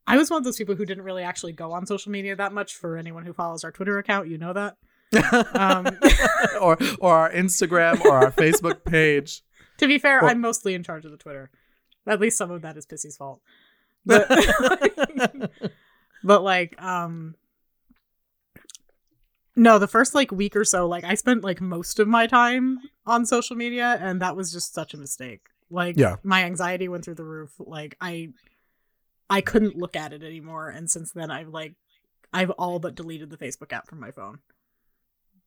I 0.08 0.18
was 0.18 0.32
one 0.32 0.40
of 0.40 0.44
those 0.44 0.58
people 0.58 0.74
who 0.76 0.86
didn't 0.86 1.04
really 1.04 1.22
actually 1.24 1.54
go 1.54 1.72
on 1.72 1.86
social 1.86 2.12
media 2.12 2.36
that 2.36 2.52
much. 2.52 2.76
For 2.76 2.98
anyone 2.98 3.26
who 3.26 3.34
follows 3.34 3.64
our 3.64 3.72
Twitter 3.72 4.00
account, 4.00 4.28
you 4.28 4.38
know 4.38 4.54
that. 4.54 4.78
um. 5.56 5.88
or 6.62 6.78
or 7.00 7.16
our 7.16 7.32
Instagram 7.32 8.04
or 8.06 8.14
our 8.14 8.32
Facebook 8.32 8.84
page. 8.86 9.44
To 9.78 9.88
be 9.88 9.98
fair, 9.98 10.24
I'm 10.24 10.42
mostly 10.42 10.74
in 10.74 10.84
charge 10.84 11.06
of 11.06 11.12
the 11.12 11.18
Twitter. 11.18 11.50
At 12.10 12.20
least 12.20 12.38
some 12.38 12.52
of 12.52 12.64
that 12.64 12.76
is 12.76 12.86
Pissy's 12.86 13.18
fault. 13.18 13.42
But 14.06 14.28
but 16.24 16.44
like 16.44 16.82
um 16.82 17.36
no, 19.56 19.78
the 19.78 19.88
first 19.88 20.16
like 20.16 20.32
week 20.32 20.56
or 20.56 20.64
so, 20.64 20.88
like 20.88 21.04
I 21.04 21.16
spent 21.16 21.44
like 21.44 21.60
most 21.60 22.00
of 22.00 22.08
my 22.08 22.28
time 22.28 22.80
on 23.06 23.26
social 23.26 23.56
media 23.56 23.98
and 24.02 24.22
that 24.22 24.36
was 24.36 24.52
just 24.52 24.74
such 24.74 24.94
a 24.94 24.98
mistake. 24.98 25.42
Like 25.70 25.98
yeah. 25.98 26.16
my 26.24 26.46
anxiety 26.46 26.88
went 26.88 27.04
through 27.06 27.16
the 27.16 27.26
roof. 27.26 27.52
Like 27.60 27.96
I 28.00 28.30
I 29.30 29.42
couldn't 29.42 29.76
look 29.76 29.96
at 29.96 30.14
it 30.14 30.24
anymore 30.24 30.70
and 30.70 30.90
since 30.90 31.12
then 31.12 31.30
I've 31.30 31.50
like 31.50 31.76
I've 32.34 32.52
all 32.52 32.80
but 32.80 32.96
deleted 32.96 33.30
the 33.30 33.38
Facebook 33.38 33.74
app 33.74 33.88
from 33.88 34.00
my 34.00 34.12
phone. 34.12 34.40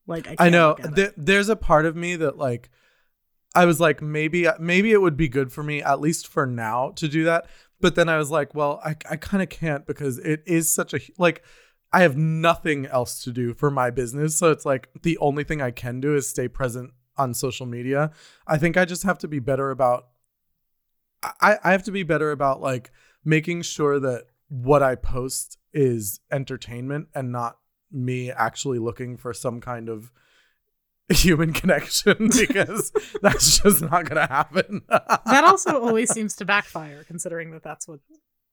Like 0.06 0.28
I, 0.28 0.36
I 0.38 0.50
know 0.50 0.74
th- 0.74 1.14
there's 1.16 1.48
a 1.48 1.56
part 1.56 1.86
of 1.86 1.96
me 1.96 2.16
that 2.16 2.36
like 2.36 2.70
I 3.54 3.66
was 3.66 3.80
like, 3.80 4.00
maybe 4.00 4.46
maybe 4.58 4.92
it 4.92 5.00
would 5.00 5.16
be 5.16 5.28
good 5.28 5.52
for 5.52 5.62
me 5.62 5.82
at 5.82 6.00
least 6.00 6.26
for 6.26 6.46
now 6.46 6.90
to 6.96 7.08
do 7.08 7.24
that. 7.24 7.46
But 7.80 7.94
then 7.96 8.08
I 8.08 8.16
was 8.16 8.30
like, 8.30 8.54
well, 8.54 8.80
I 8.84 8.96
I 9.10 9.16
kind 9.16 9.42
of 9.42 9.48
can't 9.48 9.86
because 9.86 10.18
it 10.18 10.42
is 10.46 10.72
such 10.72 10.94
a 10.94 11.00
like 11.18 11.42
I 11.92 12.02
have 12.02 12.16
nothing 12.16 12.86
else 12.86 13.22
to 13.24 13.32
do 13.32 13.52
for 13.52 13.70
my 13.70 13.90
business, 13.90 14.36
so 14.36 14.50
it's 14.50 14.64
like 14.64 14.88
the 15.02 15.18
only 15.18 15.44
thing 15.44 15.60
I 15.60 15.70
can 15.70 16.00
do 16.00 16.14
is 16.14 16.28
stay 16.28 16.48
present 16.48 16.92
on 17.16 17.34
social 17.34 17.66
media. 17.66 18.10
I 18.46 18.56
think 18.56 18.76
I 18.76 18.86
just 18.86 19.02
have 19.02 19.18
to 19.18 19.28
be 19.28 19.38
better 19.38 19.70
about 19.70 20.08
I 21.22 21.58
I 21.62 21.72
have 21.72 21.82
to 21.84 21.92
be 21.92 22.02
better 22.02 22.30
about 22.30 22.60
like 22.60 22.90
making 23.24 23.62
sure 23.62 24.00
that 24.00 24.26
what 24.48 24.82
I 24.82 24.94
post 24.94 25.58
is 25.72 26.20
entertainment 26.30 27.08
and 27.14 27.32
not 27.32 27.58
me 27.90 28.30
actually 28.30 28.78
looking 28.78 29.16
for 29.16 29.32
some 29.32 29.60
kind 29.60 29.88
of 29.88 30.10
human 31.12 31.52
connection 31.52 32.16
because 32.38 32.92
that's 33.20 33.60
just 33.60 33.82
not 33.82 34.08
going 34.08 34.16
to 34.16 34.26
happen. 34.26 34.82
that 34.88 35.44
also 35.44 35.80
always 35.82 36.10
seems 36.12 36.34
to 36.36 36.44
backfire, 36.44 37.04
considering 37.04 37.50
that 37.52 37.62
that's 37.62 37.86
what 37.88 38.00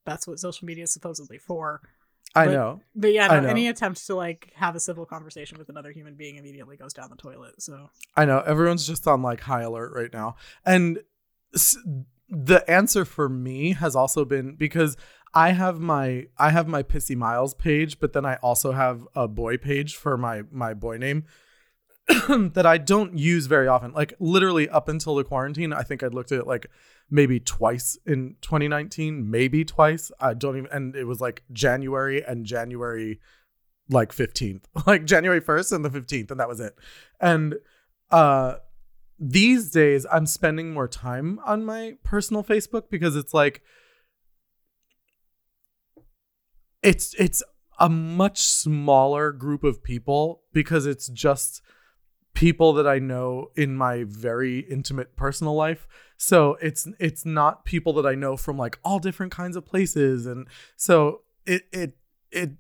that's 0.06 0.28
what 0.28 0.40
social 0.40 0.66
media 0.66 0.84
is 0.84 0.94
supposedly 0.94 1.38
for. 1.38 1.82
I 2.36 2.46
know, 2.46 2.82
but 2.96 3.12
yeah, 3.12 3.28
no, 3.28 3.48
any 3.48 3.68
attempt 3.68 4.06
to 4.06 4.16
like 4.16 4.52
have 4.56 4.76
a 4.76 4.80
civil 4.80 5.06
conversation 5.06 5.58
with 5.58 5.70
another 5.70 5.92
human 5.92 6.16
being 6.16 6.36
immediately 6.36 6.78
goes 6.78 6.94
down 6.94 7.10
the 7.10 7.16
toilet. 7.16 7.60
So 7.60 7.90
I 8.16 8.26
know 8.26 8.42
everyone's 8.42 8.86
just 8.86 9.08
on 9.08 9.24
like 9.24 9.42
high 9.42 9.64
alert 9.64 9.94
right 9.96 10.14
now, 10.14 10.36
and 10.64 11.00
the 12.30 12.64
answer 12.70 13.04
for 13.04 13.28
me 13.30 13.74
has 13.74 13.96
also 13.96 14.26
been 14.26 14.56
because 14.56 14.96
I 15.34 15.52
have 15.52 15.80
my 15.80 16.28
I 16.38 16.52
have 16.52 16.68
my 16.68 16.84
pissy 16.84 17.16
miles 17.16 17.54
page, 17.54 18.00
but 18.00 18.14
then 18.14 18.26
I 18.26 18.36
also 18.36 18.72
have 18.72 19.08
a 19.16 19.28
boy 19.28 19.58
page 19.58 19.96
for 19.96 20.18
my 20.18 20.44
my 20.52 20.74
boy 20.74 20.98
name 20.98 21.26
that 22.54 22.66
I 22.66 22.78
don't 22.78 23.18
use 23.18 23.46
very 23.46 23.68
often. 23.68 23.94
Like 23.94 24.14
literally 24.20 24.68
up 24.70 24.90
until 24.90 25.16
the 25.16 25.24
quarantine, 25.24 25.74
I 25.74 25.84
think 25.84 26.04
I 26.04 26.08
looked 26.08 26.32
at 26.32 26.40
it 26.40 26.48
like 26.48 26.68
maybe 27.10 27.40
twice 27.40 27.98
in 28.06 28.36
2019, 28.42 29.30
maybe 29.30 29.64
twice. 29.64 30.12
I 30.20 30.34
don't 30.34 30.58
even 30.58 30.72
and 30.72 30.96
it 30.96 31.06
was 31.06 31.22
like 31.22 31.44
January 31.52 32.24
and 32.24 32.46
January 32.46 33.20
like 33.90 34.12
15th. 34.14 34.64
Like 34.88 35.06
January 35.06 35.42
1st 35.42 35.74
and 35.74 35.86
the 35.86 35.90
15th 35.90 36.32
and 36.32 36.40
that 36.40 36.48
was 36.48 36.60
it. 36.60 36.76
And 37.20 37.56
uh 38.10 38.56
these 39.20 39.70
days 39.72 40.06
I'm 40.12 40.26
spending 40.26 40.74
more 40.74 40.88
time 40.88 41.40
on 41.46 41.64
my 41.64 41.96
personal 42.04 42.44
Facebook 42.44 42.90
because 42.90 43.16
it's 43.16 43.34
like 43.34 43.62
it's 46.82 47.14
it's 47.20 47.44
a 47.80 47.90
much 47.90 48.42
smaller 48.42 49.32
group 49.32 49.64
of 49.64 49.84
people 49.84 50.44
because 50.54 50.86
it's 50.86 51.08
just 51.08 51.62
people 52.34 52.74
that 52.74 52.88
I 52.88 53.00
know 53.00 53.52
in 53.56 53.76
my 53.76 54.06
very 54.06 54.60
intimate 54.60 55.16
personal 55.16 55.56
life. 55.56 55.88
So 56.18 56.58
it's 56.62 56.88
it's 57.00 57.26
not 57.26 57.66
people 57.66 57.94
that 57.94 58.06
I 58.06 58.16
know 58.16 58.38
from 58.38 58.58
like 58.58 58.80
all 58.84 59.00
different 59.00 59.32
kinds 59.32 59.56
of 59.56 59.66
places 59.66 60.26
and 60.26 60.48
so 60.76 61.22
it 61.46 61.64
it 61.72 61.98
it 62.32 62.52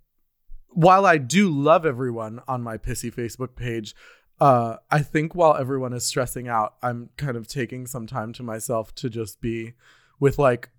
while 0.69 1.05
I 1.05 1.17
do 1.17 1.49
love 1.49 1.85
everyone 1.85 2.41
on 2.47 2.61
my 2.61 2.77
pissy 2.77 3.13
Facebook 3.13 3.55
page, 3.55 3.95
uh, 4.39 4.77
I 4.89 4.99
think 5.01 5.35
while 5.35 5.55
everyone 5.55 5.93
is 5.93 6.05
stressing 6.05 6.47
out, 6.47 6.75
I'm 6.81 7.09
kind 7.17 7.35
of 7.35 7.47
taking 7.47 7.87
some 7.87 8.07
time 8.07 8.33
to 8.33 8.43
myself 8.43 8.95
to 8.95 9.09
just 9.09 9.41
be 9.41 9.73
with 10.19 10.39
like 10.39 10.69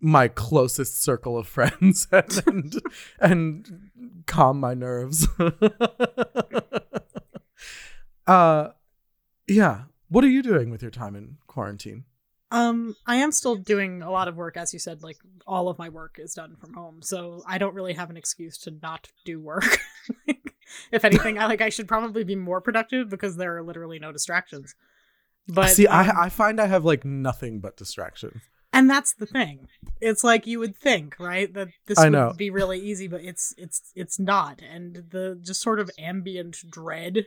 my 0.00 0.28
closest 0.28 1.02
circle 1.02 1.38
of 1.38 1.48
friends 1.56 2.06
and 2.12 2.42
and, 2.46 2.82
and 3.20 4.22
calm 4.26 4.60
my 4.60 4.74
nerves. 4.74 5.26
Uh, 8.28 8.72
yeah. 9.46 9.82
What 10.08 10.24
are 10.24 10.28
you 10.28 10.42
doing 10.42 10.70
with 10.70 10.82
your 10.82 10.90
time 10.90 11.16
in 11.16 11.38
quarantine? 11.46 12.04
Um, 12.50 12.96
I 13.06 13.16
am 13.16 13.32
still 13.32 13.56
doing 13.56 14.00
a 14.00 14.10
lot 14.10 14.28
of 14.28 14.36
work, 14.36 14.56
as 14.56 14.72
you 14.72 14.78
said. 14.78 15.02
Like 15.02 15.18
all 15.46 15.68
of 15.68 15.78
my 15.78 15.88
work 15.88 16.18
is 16.18 16.32
done 16.34 16.56
from 16.56 16.72
home, 16.72 17.02
so 17.02 17.42
I 17.46 17.58
don't 17.58 17.74
really 17.74 17.92
have 17.92 18.08
an 18.08 18.16
excuse 18.16 18.56
to 18.58 18.70
not 18.82 19.08
do 19.24 19.38
work. 19.38 19.78
if 20.92 21.04
anything, 21.04 21.38
I 21.38 21.46
like 21.46 21.60
I 21.60 21.68
should 21.68 21.88
probably 21.88 22.24
be 22.24 22.36
more 22.36 22.60
productive 22.60 23.10
because 23.10 23.36
there 23.36 23.56
are 23.56 23.62
literally 23.62 23.98
no 23.98 24.12
distractions. 24.12 24.74
But 25.46 25.70
see, 25.70 25.86
um, 25.86 26.08
I 26.08 26.24
I 26.24 26.28
find 26.30 26.58
I 26.58 26.66
have 26.66 26.84
like 26.86 27.04
nothing 27.04 27.60
but 27.60 27.76
distractions. 27.76 28.40
And 28.72 28.88
that's 28.88 29.14
the 29.14 29.26
thing. 29.26 29.68
It's 30.00 30.22
like 30.22 30.46
you 30.46 30.58
would 30.58 30.76
think, 30.76 31.16
right, 31.18 31.52
that 31.54 31.68
this 31.86 31.98
I 31.98 32.10
would 32.10 32.36
be 32.36 32.50
really 32.50 32.78
easy, 32.78 33.08
but 33.08 33.22
it's 33.22 33.54
it's 33.58 33.92
it's 33.94 34.18
not. 34.18 34.60
And 34.62 35.04
the 35.10 35.38
just 35.42 35.60
sort 35.60 35.80
of 35.80 35.90
ambient 35.98 36.70
dread 36.70 37.26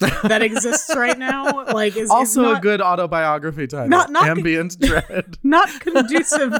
that 0.00 0.42
exists 0.42 0.94
right 0.96 1.18
now. 1.18 1.64
Like 1.72 1.96
is 1.96 2.10
also 2.10 2.22
is 2.42 2.48
not, 2.48 2.58
a 2.58 2.60
good 2.60 2.80
autobiography 2.80 3.66
title. 3.66 3.88
Not- 3.88 4.10
not- 4.10 4.28
ambient 4.28 4.78
dread. 4.80 5.38
not 5.42 5.68
conducive 5.80 6.54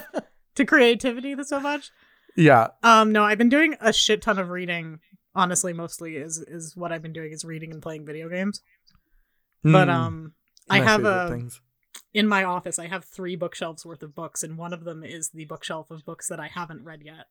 to 0.54 0.64
creativity 0.64 1.34
so 1.42 1.60
much. 1.60 1.90
Yeah. 2.36 2.68
Um, 2.82 3.12
no, 3.12 3.24
I've 3.24 3.38
been 3.38 3.48
doing 3.48 3.76
a 3.80 3.92
shit 3.92 4.22
ton 4.22 4.38
of 4.38 4.50
reading. 4.50 5.00
Honestly, 5.34 5.72
mostly 5.72 6.16
is 6.16 6.38
is 6.38 6.76
what 6.76 6.92
I've 6.92 7.02
been 7.02 7.12
doing 7.12 7.32
is 7.32 7.44
reading 7.44 7.72
and 7.72 7.82
playing 7.82 8.06
video 8.06 8.28
games. 8.28 8.60
But 9.62 9.88
Mm, 9.88 9.92
um, 9.94 10.32
I 10.70 10.80
have 10.80 11.04
a 11.04 11.28
things. 11.28 11.60
in 12.12 12.28
my 12.28 12.44
office. 12.44 12.78
I 12.78 12.86
have 12.86 13.04
three 13.04 13.34
bookshelves 13.34 13.84
worth 13.84 14.02
of 14.02 14.14
books, 14.14 14.42
and 14.42 14.56
one 14.58 14.72
of 14.72 14.84
them 14.84 15.02
is 15.02 15.30
the 15.30 15.44
bookshelf 15.46 15.90
of 15.90 16.04
books 16.04 16.28
that 16.28 16.38
I 16.38 16.48
haven't 16.48 16.84
read 16.84 17.02
yet. 17.02 17.26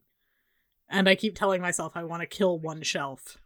And 0.90 1.08
I 1.08 1.16
keep 1.16 1.36
telling 1.36 1.62
myself 1.62 1.94
I 1.96 2.04
want 2.04 2.22
to 2.22 2.28
kill 2.28 2.60
one 2.60 2.82
shelf, 2.82 3.38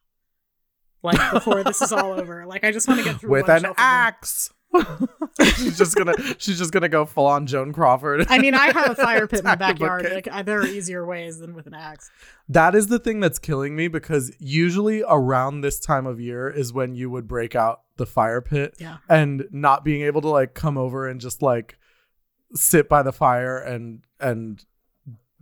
like 1.03 1.31
before 1.31 1.63
this 1.63 1.81
is 1.81 1.91
all 1.91 2.13
over. 2.19 2.45
Like 2.45 2.63
I 2.63 2.71
just 2.71 2.87
want 2.87 2.99
to 2.99 3.03
get 3.05 3.19
through 3.19 3.31
with 3.31 3.49
an 3.49 3.61
shelf 3.61 3.71
of 3.71 3.77
them. 3.77 3.85
axe. 3.85 4.49
she's 5.55 5.77
just 5.77 5.95
gonna 5.95 6.13
she's 6.37 6.57
just 6.57 6.71
gonna 6.73 6.89
go 6.89 7.05
full 7.05 7.25
on 7.25 7.47
Joan 7.47 7.71
Crawford. 7.71 8.25
I 8.29 8.37
mean, 8.37 8.53
I 8.53 8.71
have 8.73 8.91
a 8.91 8.95
fire 8.95 9.25
pit 9.25 9.39
in 9.39 9.45
my 9.45 9.55
backyard. 9.65 10.05
Like, 10.13 10.27
I- 10.27 10.41
there 10.41 10.59
are 10.59 10.65
easier 10.65 11.05
ways 11.05 11.39
than 11.39 11.55
with 11.55 11.67
an 11.67 11.73
axe. 11.73 12.11
That 12.49 12.75
is 12.75 12.87
the 12.87 12.99
thing 12.99 13.19
that's 13.21 13.39
killing 13.39 13.75
me 13.75 13.87
because 13.87 14.31
usually 14.39 15.03
around 15.07 15.61
this 15.61 15.79
time 15.79 16.05
of 16.05 16.19
year 16.19 16.49
is 16.49 16.73
when 16.73 16.95
you 16.95 17.09
would 17.09 17.27
break 17.27 17.55
out 17.55 17.81
the 17.95 18.05
fire 18.05 18.41
pit 18.41 18.75
Yeah. 18.77 18.97
and 19.09 19.45
not 19.51 19.85
being 19.85 20.01
able 20.01 20.21
to 20.21 20.27
like 20.29 20.53
come 20.53 20.77
over 20.77 21.07
and 21.07 21.21
just 21.21 21.41
like 21.41 21.77
sit 22.53 22.87
by 22.89 23.03
the 23.03 23.13
fire 23.13 23.57
and 23.57 24.03
and 24.19 24.63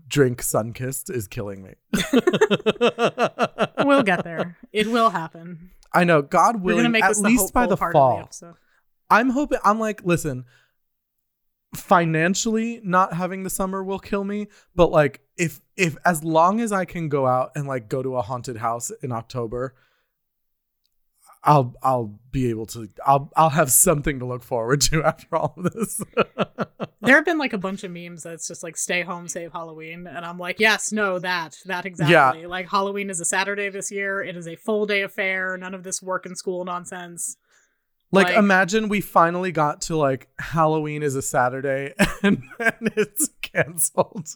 drink 0.07 0.41
sunkissed 0.41 1.09
is 1.09 1.27
killing 1.27 1.63
me. 1.63 1.73
We'll 3.85 4.03
get 4.03 4.23
there. 4.23 4.57
It 4.73 4.87
will 4.87 5.09
happen. 5.11 5.71
I 5.93 6.03
know 6.03 6.21
God 6.21 6.61
We're 6.61 6.75
willing 6.75 6.95
at 6.95 7.09
this 7.09 7.21
the 7.21 7.27
least 7.27 7.53
by 7.53 7.61
hopeful 7.61 7.75
the 7.75 7.91
fall. 7.93 8.29
the. 8.39 8.55
I'm 9.09 9.29
hoping 9.29 9.59
I'm 9.63 9.79
like, 9.79 10.03
listen, 10.03 10.45
financially 11.75 12.81
not 12.83 13.13
having 13.13 13.43
the 13.43 13.49
summer 13.49 13.83
will 13.83 13.99
kill 13.99 14.23
me, 14.23 14.47
but 14.75 14.91
like 14.91 15.21
if 15.37 15.61
if 15.77 15.95
as 16.05 16.23
long 16.23 16.59
as 16.59 16.71
I 16.71 16.85
can 16.85 17.09
go 17.09 17.27
out 17.27 17.51
and 17.55 17.67
like 17.67 17.89
go 17.89 18.01
to 18.01 18.15
a 18.17 18.21
haunted 18.21 18.57
house 18.57 18.91
in 19.03 19.11
October, 19.11 19.75
I'll 21.43 21.75
I'll 21.83 22.19
be 22.31 22.49
able 22.49 22.65
to 22.67 22.89
I'll 23.05 23.31
I'll 23.35 23.51
have 23.51 23.71
something 23.71 24.19
to 24.19 24.25
look 24.25 24.43
forward 24.43 24.81
to 24.81 25.03
after 25.05 25.35
all 25.35 25.53
of 25.57 25.71
this. 25.73 26.01
There 27.05 27.15
have 27.15 27.25
been 27.25 27.37
like 27.37 27.53
a 27.53 27.57
bunch 27.57 27.83
of 27.83 27.91
memes 27.91 28.23
that's 28.23 28.47
just 28.47 28.63
like 28.63 28.77
stay 28.77 29.01
home, 29.01 29.27
save 29.27 29.51
Halloween. 29.53 30.07
And 30.07 30.25
I'm 30.25 30.37
like, 30.37 30.59
yes, 30.59 30.91
no, 30.91 31.19
that, 31.19 31.57
that 31.65 31.85
exactly. 31.85 32.45
Like 32.45 32.69
Halloween 32.69 33.09
is 33.09 33.19
a 33.19 33.25
Saturday 33.25 33.69
this 33.69 33.91
year. 33.91 34.21
It 34.21 34.35
is 34.35 34.47
a 34.47 34.55
full 34.55 34.85
day 34.85 35.01
affair. 35.01 35.57
None 35.57 35.73
of 35.73 35.83
this 35.83 36.01
work 36.01 36.25
and 36.25 36.37
school 36.37 36.65
nonsense. 36.65 37.37
like, 38.11 38.27
Like- 38.27 38.37
imagine 38.37 38.89
we 38.89 39.01
finally 39.01 39.51
got 39.51 39.81
to 39.81 39.95
like 39.95 40.27
Halloween 40.39 41.03
is 41.03 41.15
a 41.15 41.21
Saturday 41.21 41.93
and, 42.23 42.43
and 42.59 42.91
it's 42.95 43.29
canceled. 43.41 44.35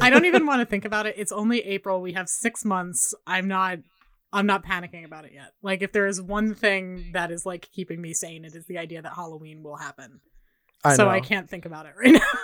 I 0.00 0.10
don't 0.10 0.24
even 0.24 0.46
want 0.50 0.60
to 0.60 0.66
think 0.66 0.84
about 0.84 1.06
it. 1.06 1.14
It's 1.16 1.32
only 1.32 1.60
April. 1.60 2.00
We 2.00 2.12
have 2.14 2.28
six 2.28 2.64
months. 2.64 3.14
I'm 3.26 3.46
not 3.48 3.78
I'm 4.32 4.46
not 4.46 4.64
panicking 4.64 5.04
about 5.04 5.24
it 5.24 5.32
yet. 5.34 5.52
Like 5.62 5.82
if 5.82 5.92
there 5.92 6.06
is 6.06 6.22
one 6.22 6.54
thing 6.54 7.10
that 7.14 7.30
is 7.30 7.44
like 7.44 7.68
keeping 7.72 8.00
me 8.00 8.12
sane, 8.14 8.44
it 8.44 8.54
is 8.54 8.66
the 8.66 8.78
idea 8.78 9.02
that 9.02 9.14
Halloween 9.14 9.62
will 9.62 9.76
happen. 9.76 10.20
I 10.84 10.96
so 10.96 11.04
know. 11.04 11.10
I 11.10 11.20
can't 11.20 11.48
think 11.48 11.66
about 11.66 11.86
it 11.86 11.94
right 11.98 12.12
now. 12.20 12.40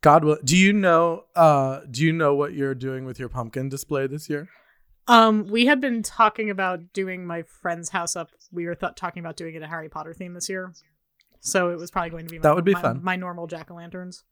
God 0.00 0.24
will. 0.24 0.38
Do 0.44 0.56
you 0.56 0.72
know? 0.72 1.24
Uh, 1.34 1.80
do 1.90 2.04
you 2.04 2.12
know 2.12 2.34
what 2.34 2.52
you're 2.54 2.74
doing 2.74 3.04
with 3.04 3.18
your 3.18 3.28
pumpkin 3.28 3.68
display 3.68 4.06
this 4.06 4.28
year? 4.30 4.48
Um, 5.08 5.46
we 5.46 5.66
had 5.66 5.80
been 5.80 6.02
talking 6.02 6.50
about 6.50 6.92
doing 6.92 7.26
my 7.26 7.42
friend's 7.42 7.90
house 7.90 8.16
up. 8.16 8.30
We 8.50 8.66
were 8.66 8.74
th- 8.74 8.94
talking 8.96 9.20
about 9.20 9.36
doing 9.36 9.54
it 9.54 9.62
a 9.62 9.66
Harry 9.66 9.88
Potter 9.88 10.12
theme 10.12 10.34
this 10.34 10.48
year, 10.48 10.72
so 11.40 11.70
it 11.70 11.78
was 11.78 11.90
probably 11.90 12.10
going 12.10 12.26
to 12.26 12.30
be 12.30 12.38
my, 12.38 12.42
That 12.42 12.54
would 12.56 12.64
be 12.64 12.74
my, 12.74 12.82
fun. 12.82 13.00
My 13.02 13.16
normal 13.16 13.46
jack 13.46 13.70
o' 13.70 13.74
lanterns, 13.74 14.24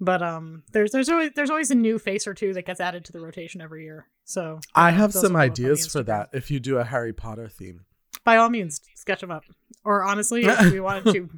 but 0.00 0.22
um, 0.22 0.64
there's 0.72 0.90
there's 0.90 1.08
always 1.08 1.30
there's 1.36 1.50
always 1.50 1.70
a 1.70 1.76
new 1.76 1.98
face 1.98 2.26
or 2.26 2.34
two 2.34 2.52
that 2.54 2.66
gets 2.66 2.80
added 2.80 3.04
to 3.06 3.12
the 3.12 3.20
rotation 3.20 3.60
every 3.60 3.84
year. 3.84 4.08
So 4.24 4.60
I 4.74 4.90
have 4.90 5.12
some 5.12 5.22
will 5.22 5.28
go 5.30 5.34
up 5.36 5.42
on 5.42 5.54
the 5.54 5.62
ideas 5.62 5.86
for 5.86 6.02
that. 6.04 6.30
If 6.32 6.50
you 6.50 6.58
do 6.58 6.78
a 6.78 6.84
Harry 6.84 7.12
Potter 7.12 7.48
theme, 7.48 7.84
By 8.24 8.36
all 8.38 8.50
means, 8.50 8.80
sketch 8.94 9.20
them 9.20 9.30
up. 9.30 9.44
Or 9.84 10.04
honestly, 10.04 10.44
if 10.44 10.60
we 10.72 10.80
wanted 10.80 11.12
to 11.12 11.28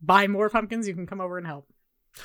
buy 0.00 0.26
more 0.26 0.48
pumpkins, 0.50 0.86
you 0.88 0.94
can 0.94 1.06
come 1.06 1.20
over 1.20 1.38
and 1.38 1.46
help. 1.46 1.66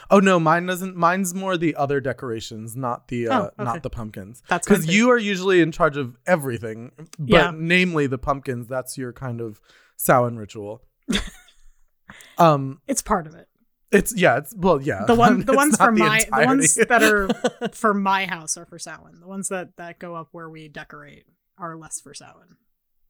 oh 0.10 0.20
no, 0.20 0.40
mine 0.40 0.66
doesn't. 0.66 0.96
Mine's 0.96 1.34
more 1.34 1.58
the 1.58 1.76
other 1.76 2.00
decorations, 2.00 2.76
not 2.76 3.08
the 3.10 3.28
uh, 3.28 3.40
Oh, 3.42 3.44
okay. 3.46 3.64
not 3.64 3.84
the 3.84 3.90
pumpkins. 3.90 4.42
That's 4.48 4.68
Because 4.68 4.88
you 4.88 5.10
are 5.12 5.18
usually 5.18 5.62
in 5.62 5.72
charge 5.72 5.98
of 5.98 6.18
everything, 6.26 6.92
but 7.20 7.30
Yeah. 7.30 7.52
namely 7.54 8.08
the 8.08 8.18
pumpkins. 8.18 8.68
That's 8.68 8.98
your 8.98 9.14
kind 9.14 9.42
of 9.42 9.60
Samhain 9.98 10.38
ritual. 10.38 10.82
um, 12.38 12.82
It's 12.88 13.02
part 13.02 13.28
of 13.28 13.36
it. 13.36 13.48
it's 13.92 14.16
yeah, 14.16 14.38
it's 14.38 14.54
well, 14.56 14.82
yeah. 14.82 15.06
The 15.06 15.16
one, 15.16 15.42
the 15.46 15.54
ones 15.54 15.78
for 15.78 15.92
my, 15.92 16.26
the 16.32 16.46
ones 16.46 16.76
that 16.76 17.04
are 17.04 17.30
for 17.74 17.94
my 17.94 18.26
house 18.26 18.58
are 18.58 18.66
for 18.66 18.80
Samhain. 18.80 19.20
The 19.20 19.28
ones 19.28 19.50
that 19.50 19.76
that 19.78 20.00
go 20.00 20.16
up 20.16 20.30
where 20.32 20.50
we 20.50 20.68
decorate 20.68 21.26
are 21.58 21.78
less 21.78 22.02
for 22.02 22.14
Samhain 22.14 22.58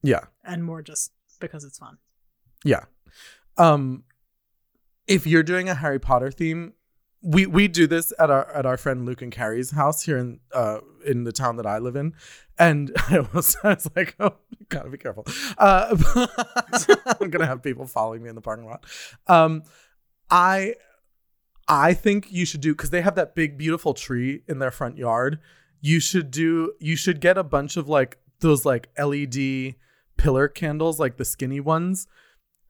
yeah. 0.01 0.25
and 0.43 0.63
more 0.65 0.81
just 0.81 1.11
because 1.39 1.63
it's 1.63 1.77
fun. 1.77 1.97
Yeah. 2.65 2.83
Um 3.57 4.03
if 5.07 5.27
you're 5.27 5.43
doing 5.43 5.69
a 5.69 5.75
Harry 5.75 5.99
Potter 5.99 6.31
theme, 6.31 6.73
we 7.21 7.45
we 7.45 7.67
do 7.67 7.87
this 7.87 8.11
at 8.19 8.29
our 8.29 8.51
at 8.53 8.65
our 8.65 8.77
friend 8.77 9.05
Luke 9.05 9.21
and 9.21 9.31
Carrie's 9.31 9.71
house 9.71 10.03
here 10.03 10.17
in 10.17 10.39
uh 10.53 10.79
in 11.05 11.23
the 11.23 11.31
town 11.31 11.55
that 11.57 11.65
I 11.65 11.77
live 11.77 11.95
in. 11.95 12.13
And 12.59 12.91
I 12.97 13.25
was, 13.33 13.55
I 13.63 13.69
was 13.69 13.89
like, 13.95 14.15
oh, 14.19 14.35
gotta 14.69 14.89
be 14.89 14.97
careful. 14.97 15.25
Uh 15.57 15.95
I'm 17.21 17.29
gonna 17.29 17.45
have 17.45 17.63
people 17.63 17.87
following 17.87 18.21
me 18.23 18.29
in 18.29 18.35
the 18.35 18.41
parking 18.41 18.65
lot. 18.65 18.85
Um 19.27 19.63
I 20.29 20.75
I 21.67 21.93
think 21.93 22.31
you 22.31 22.45
should 22.45 22.61
do 22.61 22.73
because 22.73 22.89
they 22.89 23.01
have 23.01 23.15
that 23.15 23.35
big 23.35 23.57
beautiful 23.57 23.93
tree 23.93 24.43
in 24.47 24.59
their 24.59 24.71
front 24.71 24.97
yard. 24.97 25.39
You 25.79 26.01
should 26.01 26.29
do 26.29 26.73
you 26.79 26.97
should 26.97 27.21
get 27.21 27.37
a 27.37 27.43
bunch 27.43 27.77
of 27.77 27.87
like 27.87 28.17
those 28.41 28.65
like 28.65 28.89
LED 28.99 29.75
pillar 30.17 30.49
candles, 30.49 30.99
like 30.99 31.15
the 31.15 31.25
skinny 31.25 31.61
ones, 31.61 32.07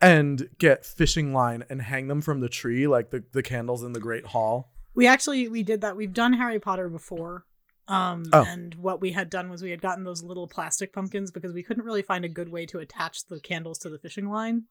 and 0.03 0.49
get 0.57 0.85
fishing 0.85 1.33
line 1.33 1.63
and 1.69 1.81
hang 1.81 2.07
them 2.07 2.21
from 2.21 2.39
the 2.41 2.49
tree, 2.49 2.87
like 2.87 3.09
the, 3.11 3.23
the 3.31 3.43
candles 3.43 3.83
in 3.83 3.93
the 3.93 3.99
Great 3.99 4.25
Hall. 4.27 4.71
We 4.95 5.07
actually 5.07 5.47
we 5.47 5.63
did 5.63 5.81
that. 5.81 5.95
We've 5.97 6.13
done 6.13 6.33
Harry 6.33 6.59
Potter 6.59 6.89
before. 6.89 7.45
Um 7.87 8.23
Oh. 8.31 8.45
and 8.47 8.75
what 8.75 9.01
we 9.01 9.11
had 9.11 9.29
done 9.29 9.49
was 9.49 9.61
we 9.61 9.71
had 9.71 9.81
gotten 9.81 10.03
those 10.03 10.23
little 10.23 10.47
plastic 10.47 10.93
pumpkins 10.93 11.31
because 11.31 11.51
we 11.53 11.63
couldn't 11.63 11.83
really 11.83 12.01
find 12.03 12.23
a 12.23 12.29
good 12.29 12.49
way 12.49 12.65
to 12.67 12.79
attach 12.79 13.25
the 13.25 13.39
candles 13.39 13.79
to 13.79 13.89
the 13.89 13.97
fishing 13.99 14.29
line. 14.29 14.63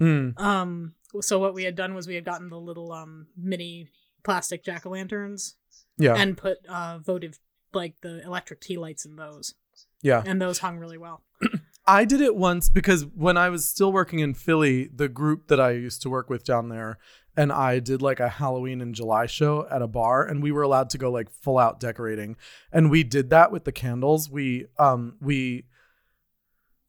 Mm. 0.00 0.38
Um 0.40 0.94
so 1.20 1.38
what 1.38 1.54
we 1.54 1.64
had 1.64 1.76
done 1.76 1.94
was 1.94 2.06
we 2.08 2.14
had 2.14 2.24
gotten 2.24 2.48
the 2.48 2.58
little 2.58 2.90
um 2.92 3.26
mini 3.36 3.88
plastic 4.22 4.64
jack-o'-lanterns 4.64 5.54
Yeah. 5.98 6.14
and 6.16 6.36
put 6.36 6.64
uh 6.66 6.98
votive 6.98 7.38
like 7.74 8.00
the 8.00 8.22
electric 8.24 8.60
tea 8.60 8.76
lights 8.78 9.04
in 9.04 9.16
those. 9.16 9.54
yeah. 10.02 10.22
And 10.24 10.40
those 10.40 10.58
hung 10.58 10.78
really 10.78 10.98
well. 10.98 11.22
I 11.86 12.04
did 12.04 12.20
it 12.20 12.34
once 12.34 12.68
because 12.68 13.04
when 13.04 13.36
I 13.36 13.48
was 13.50 13.68
still 13.68 13.92
working 13.92 14.20
in 14.20 14.34
Philly, 14.34 14.88
the 14.94 15.08
group 15.08 15.48
that 15.48 15.60
I 15.60 15.72
used 15.72 16.00
to 16.02 16.10
work 16.10 16.30
with 16.30 16.44
down 16.44 16.68
there 16.70 16.98
and 17.36 17.52
I 17.52 17.78
did 17.80 18.00
like 18.00 18.20
a 18.20 18.28
Halloween 18.28 18.80
in 18.80 18.94
July 18.94 19.26
show 19.26 19.66
at 19.70 19.82
a 19.82 19.86
bar 19.86 20.24
and 20.24 20.42
we 20.42 20.50
were 20.52 20.62
allowed 20.62 20.88
to 20.90 20.98
go 20.98 21.10
like 21.10 21.28
full 21.30 21.58
out 21.58 21.80
decorating. 21.80 22.36
And 22.72 22.90
we 22.90 23.02
did 23.02 23.28
that 23.30 23.52
with 23.52 23.64
the 23.64 23.72
candles. 23.72 24.30
We 24.30 24.66
um 24.78 25.16
we 25.20 25.66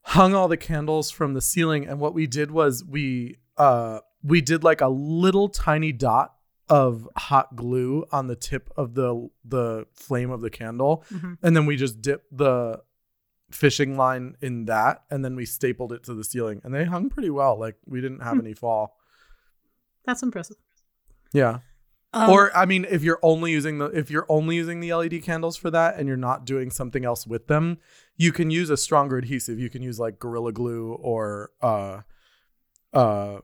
hung 0.04 0.34
all 0.36 0.48
the 0.48 0.58
candles 0.58 1.10
from 1.12 1.34
the 1.34 1.42
ceiling 1.42 1.88
and 1.88 2.00
what 2.00 2.14
we 2.14 2.28
did 2.28 2.52
was 2.52 2.84
we 2.84 3.38
uh 3.58 4.00
we 4.24 4.40
did 4.40 4.64
like 4.64 4.82
a 4.82 4.88
little 4.88 5.50
tiny 5.50 5.92
dot 5.92 6.34
of 6.70 7.08
hot 7.18 7.56
glue 7.56 8.06
on 8.12 8.28
the 8.28 8.36
tip 8.36 8.70
of 8.78 8.94
the 8.96 9.30
the 9.44 9.86
flame 9.94 10.32
of 10.32 10.42
the 10.42 10.50
candle 10.50 11.04
Mhm. 11.12 11.38
and 11.44 11.56
then 11.56 11.66
we 11.66 11.76
just 11.76 12.02
dipped 12.02 12.26
the 12.36 12.82
fishing 13.52 13.96
line 13.96 14.36
in 14.42 14.66
that 14.66 15.04
and 15.10 15.24
then 15.24 15.36
we 15.36 15.46
stapled 15.46 15.94
it 15.94 16.04
to 16.04 16.14
the 16.14 16.24
ceiling 16.24 16.60
and 16.64 16.74
they 16.74 16.84
hung 16.86 17.10
pretty 17.10 17.30
well 17.30 17.58
like 17.60 17.76
we 17.86 18.02
didn't 18.02 18.22
have 18.22 18.34
Hmm. 18.34 18.40
any 18.42 18.54
fall 18.54 18.98
That's 20.06 20.24
impressive. 20.24 20.58
yeah 21.32 21.60
Um, 22.14 22.30
or 22.30 22.56
i 22.58 22.66
mean 22.66 22.86
if 22.90 23.04
you're 23.04 23.20
only 23.22 23.52
using 23.52 23.78
the 23.78 23.86
if 23.88 24.10
you're 24.10 24.26
only 24.30 24.56
using 24.56 24.80
the 24.80 24.94
led 24.94 25.22
candles 25.24 25.58
for 25.58 25.70
that 25.72 25.98
and 25.98 26.08
you're 26.08 26.18
not 26.18 26.46
doing 26.46 26.72
something 26.72 27.06
else 27.06 27.28
with 27.28 27.48
them 27.48 27.78
you 28.18 28.32
can 28.32 28.50
use 28.50 28.70
a 28.70 28.78
stronger 28.78 29.18
adhesive 29.18 29.60
you 29.60 29.70
can 29.70 29.82
use 29.84 30.00
like 30.00 30.18
gorilla 30.20 30.52
glue 30.52 30.94
or 30.94 31.52
uh 31.62 32.02
uh 32.94 33.40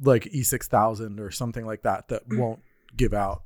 like 0.00 0.24
e6000 0.24 1.18
or 1.20 1.30
something 1.30 1.66
like 1.66 1.82
that 1.82 2.08
that 2.08 2.22
Hmm. 2.28 2.38
won't 2.38 2.62
give 2.96 3.12
out 3.14 3.42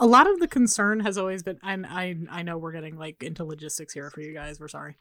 a 0.00 0.06
lot 0.06 0.28
of 0.28 0.40
the 0.40 0.48
concern 0.48 1.00
has 1.00 1.16
always 1.18 1.42
been 1.44 1.58
and 1.62 1.86
I 1.86 2.16
I 2.30 2.42
know 2.42 2.58
we're 2.58 2.72
getting 2.72 2.96
like 2.96 3.22
into 3.22 3.44
logistics 3.44 3.92
here 3.94 4.10
for 4.10 4.20
you 4.20 4.32
guys, 4.34 4.58
we're 4.58 4.68
sorry. 4.68 4.96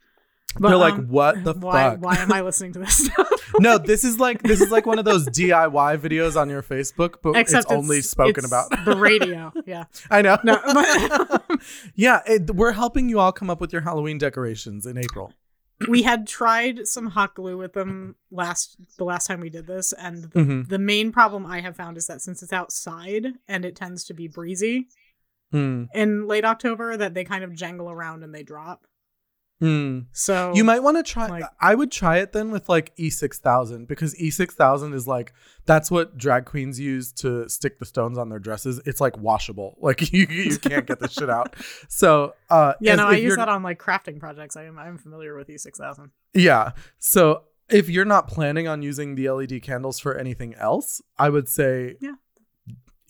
they're 0.60 0.76
like 0.78 0.94
um, 0.94 1.08
what 1.08 1.44
the 1.44 1.54
why 1.60 1.92
fuck 1.92 2.02
why 2.04 2.16
am 2.18 2.32
I 2.32 2.42
listening 2.42 2.74
to 2.74 2.80
this 2.80 3.06
stuff? 3.06 3.28
no, 3.60 3.78
this 3.80 4.04
is 4.04 4.20
like 4.20 4.44
this 4.44 4.62
is 4.62 4.70
like 4.72 4.86
one 4.86 5.00
of 5.00 5.06
those 5.06 5.28
DIY 5.30 5.98
videos 6.00 6.40
on 6.40 6.50
your 6.50 6.62
Facebook, 6.62 7.16
but 7.24 7.36
Except 7.36 7.66
it's 7.66 7.72
only 7.74 8.02
spoken 8.02 8.44
it's 8.44 8.48
about. 8.48 8.70
the 8.86 8.96
radio. 8.96 9.52
Yeah. 9.66 9.86
I 10.12 10.22
know. 10.22 10.38
No, 10.44 10.60
but- 10.66 11.60
yeah, 11.96 12.22
it, 12.28 12.54
we're 12.56 12.72
helping 12.74 13.10
you 13.10 13.20
all 13.20 13.32
come 13.32 13.50
up 13.50 13.60
with 13.62 13.72
your 13.74 13.82
Halloween 13.82 14.18
decorations 14.20 14.86
in 14.86 14.98
April. 14.98 15.34
We 15.88 16.04
had 16.04 16.28
tried 16.28 16.88
some 16.88 17.08
hot 17.08 17.36
glue 17.36 17.58
with 17.58 17.74
them 17.74 18.16
last 18.32 18.76
the 18.98 19.06
last 19.06 19.28
time 19.28 19.40
we 19.40 19.50
did 19.50 19.66
this, 19.68 19.94
and 19.94 20.24
the, 20.26 20.28
Mhm. 20.40 20.68
the 20.68 20.80
main 20.80 21.12
problem 21.12 21.46
I 21.46 21.62
have 21.62 21.76
found 21.76 21.98
is 21.98 22.08
that 22.08 22.22
since 22.22 22.44
it's 22.44 22.52
outside 22.54 23.28
and 23.48 23.64
it 23.66 23.76
tends 23.76 24.04
to 24.06 24.14
be 24.14 24.28
breezy 24.28 24.88
Hmm. 25.52 25.86
in 25.94 26.28
late 26.28 26.46
October, 26.46 26.96
that 26.98 27.14
they 27.14 27.24
kind 27.24 27.44
of 27.44 27.54
jangle 27.56 27.90
around 27.90 28.24
and 28.24 28.36
they 28.36 28.44
drop. 28.44 28.86
Hmm. 29.60 30.00
So 30.14 30.54
You 30.56 30.64
might 30.64 30.80
want 30.80 30.96
to 30.98 31.04
try. 31.04 31.28
like- 31.28 31.44
I 31.60 31.76
would 31.76 31.92
try 31.92 32.20
it 32.20 32.32
then 32.32 32.50
with 32.50 32.70
like 32.70 32.96
E6000 32.96 33.88
because 33.88 34.16
E6000 34.16 34.94
is 34.94 35.06
like 35.06 35.34
that's 35.66 35.92
what 35.92 36.18
drag 36.18 36.46
queens 36.46 36.80
use 36.80 37.12
to 37.14 37.48
stick 37.50 37.78
the 37.78 37.86
stones 37.86 38.18
on 38.18 38.30
their 38.30 38.40
dresses. 38.40 38.82
It's 38.86 39.02
like 39.02 39.18
washable. 39.18 39.78
Like 39.82 40.14
you 40.14 40.28
you 40.30 40.58
can't 40.58 40.86
get 40.86 41.00
the 41.00 41.10
shit 41.10 41.30
out. 41.30 41.56
So 41.90 42.36
uh, 42.50 42.74
yeah, 42.80 42.96
no, 42.96 43.08
I 43.08 43.16
use 43.18 43.36
that 43.36 43.50
on 43.50 43.62
like 43.64 43.80
crafting 43.80 44.20
projects. 44.20 44.56
I 44.56 44.64
am 44.66 44.80
I'm 44.80 44.98
familiar 44.98 45.36
with 45.36 45.50
E 45.50 45.56
E6000. 45.56 46.10
Yeah. 46.34 46.72
So 47.00 47.44
if 47.70 47.90
you're 47.90 48.06
not 48.06 48.28
planning 48.30 48.68
on 48.68 48.82
using 48.82 49.16
the 49.16 49.30
LED 49.30 49.62
candles 49.62 50.00
for 50.00 50.18
anything 50.18 50.56
else, 50.56 51.02
I 51.18 51.30
would 51.30 51.50
say 51.50 51.98
Yeah. 52.00 52.14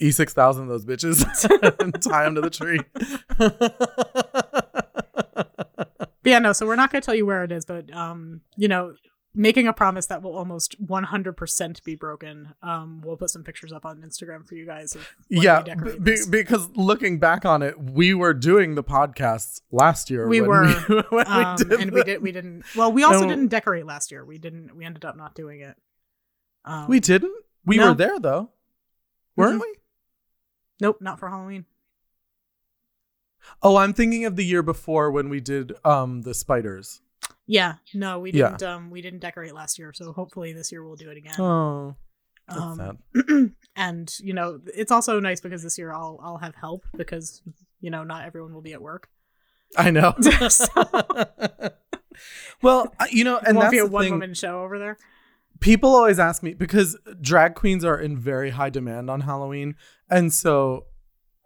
E6000 0.02 0.68
those 0.68 0.86
bitches 0.86 1.80
and 1.82 2.02
tie 2.02 2.24
them 2.24 2.36
to 2.36 2.42
the 2.42 2.50
tree. 2.50 2.80
But 6.24 6.30
yeah, 6.32 6.40
no, 6.40 6.54
so 6.54 6.66
we're 6.66 6.76
not 6.76 6.92
going 6.92 7.02
to 7.02 7.06
tell 7.06 7.16
you 7.16 7.26
where 7.26 7.44
it 7.44 7.52
is, 7.52 7.66
but 7.66 7.94
um, 7.94 8.42
you 8.58 8.68
know, 8.68 8.96
making 9.36 9.68
a 9.68 9.74
promise 9.74 10.08
that 10.08 10.22
will 10.22 10.36
almost 10.36 10.76
100% 10.86 11.84
be 11.84 11.96
broken. 11.96 12.54
Um, 12.62 13.02
we'll 13.06 13.16
put 13.16 13.30
some 13.30 13.44
pictures 13.44 13.72
up 13.72 13.86
on 13.86 14.02
Instagram 14.02 14.46
for 14.48 14.56
you 14.56 14.66
guys. 14.66 14.98
Yeah, 15.30 15.62
decorate 15.62 16.04
because 16.30 16.68
looking 16.76 17.20
back 17.20 17.46
on 17.46 17.62
it, 17.62 17.80
we 17.80 18.14
were 18.14 18.34
doing 18.34 18.76
the 18.76 18.84
podcasts 18.84 19.62
last 19.72 20.10
year. 20.10 20.28
We 20.28 20.42
when 20.42 20.50
were, 20.50 21.04
we, 21.12 21.20
um, 21.20 21.58
we 21.70 21.82
and 21.82 21.92
we 21.92 22.04
did 22.04 22.22
we 22.22 22.32
didn't. 22.32 22.64
Well, 22.76 22.92
we 22.92 23.04
also 23.04 23.22
No. 23.22 23.30
didn't 23.30 23.48
decorate 23.48 23.86
last 23.86 24.12
year. 24.12 24.26
We 24.26 24.40
didn't. 24.40 24.76
We 24.76 24.84
ended 24.84 25.06
up 25.06 25.16
not 25.16 25.36
doing 25.36 25.62
it. 25.62 25.78
Um, 26.66 26.88
We 26.90 27.00
didn't. 27.00 27.36
We 27.66 27.78
No. 27.78 27.90
were 27.90 27.96
there 27.96 28.20
though, 28.20 28.50
weren't 29.36 29.60
Mhm. 29.60 29.62
we? 29.62 29.76
Nope, 30.82 30.98
not 31.02 31.20
for 31.20 31.30
Halloween. 31.30 31.66
Oh, 33.62 33.78
I'm 33.78 33.94
thinking 33.94 34.26
of 34.26 34.36
the 34.36 34.46
year 34.46 34.62
before 34.64 35.12
when 35.12 35.30
we 35.30 35.40
did 35.40 35.74
um 35.86 36.22
the 36.24 36.34
spiders. 36.34 37.02
Yeah, 37.48 37.76
no, 37.94 38.20
we 38.20 38.32
didn't. 38.50 38.64
Um, 38.64 38.90
we 38.92 39.02
didn't 39.02 39.20
decorate 39.22 39.54
last 39.56 39.80
year, 39.80 39.92
so 39.94 40.12
hopefully 40.14 40.54
this 40.54 40.72
year 40.72 40.84
we'll 40.84 40.96
do 40.96 41.10
it 41.10 41.18
again. 41.18 41.34
Oh, 41.40 41.96
um, 42.48 43.00
and 43.76 44.14
you 44.20 44.34
know, 44.34 44.60
it's 44.76 44.92
also 44.92 45.20
nice 45.20 45.42
because 45.42 45.64
this 45.64 45.78
year 45.78 45.92
I'll 45.92 46.20
I'll 46.24 46.38
have 46.38 46.54
help 46.56 46.86
because 46.96 47.42
you 47.82 47.90
know 47.90 48.04
not 48.04 48.26
everyone 48.26 48.54
will 48.54 48.62
be 48.62 48.74
at 48.74 48.82
work. 48.82 49.10
I 49.78 49.90
know. 49.92 50.14
So- 50.50 50.68
well, 52.62 52.94
you 53.12 53.24
know, 53.24 53.38
and 53.38 53.58
that's 53.58 53.72
be 53.72 53.78
a 53.80 53.86
one 53.86 54.10
woman 54.12 54.34
show 54.34 54.62
over 54.64 54.78
there. 54.80 54.98
people 55.60 55.90
always 55.96 56.20
ask 56.20 56.44
me 56.44 56.54
because 56.54 56.98
drag 57.22 57.56
queens 57.56 57.84
are 57.86 58.00
in 58.00 58.18
very 58.18 58.52
high 58.52 58.70
demand 58.70 59.10
on 59.10 59.22
Halloween. 59.22 59.76
And 60.10 60.34
so 60.34 60.86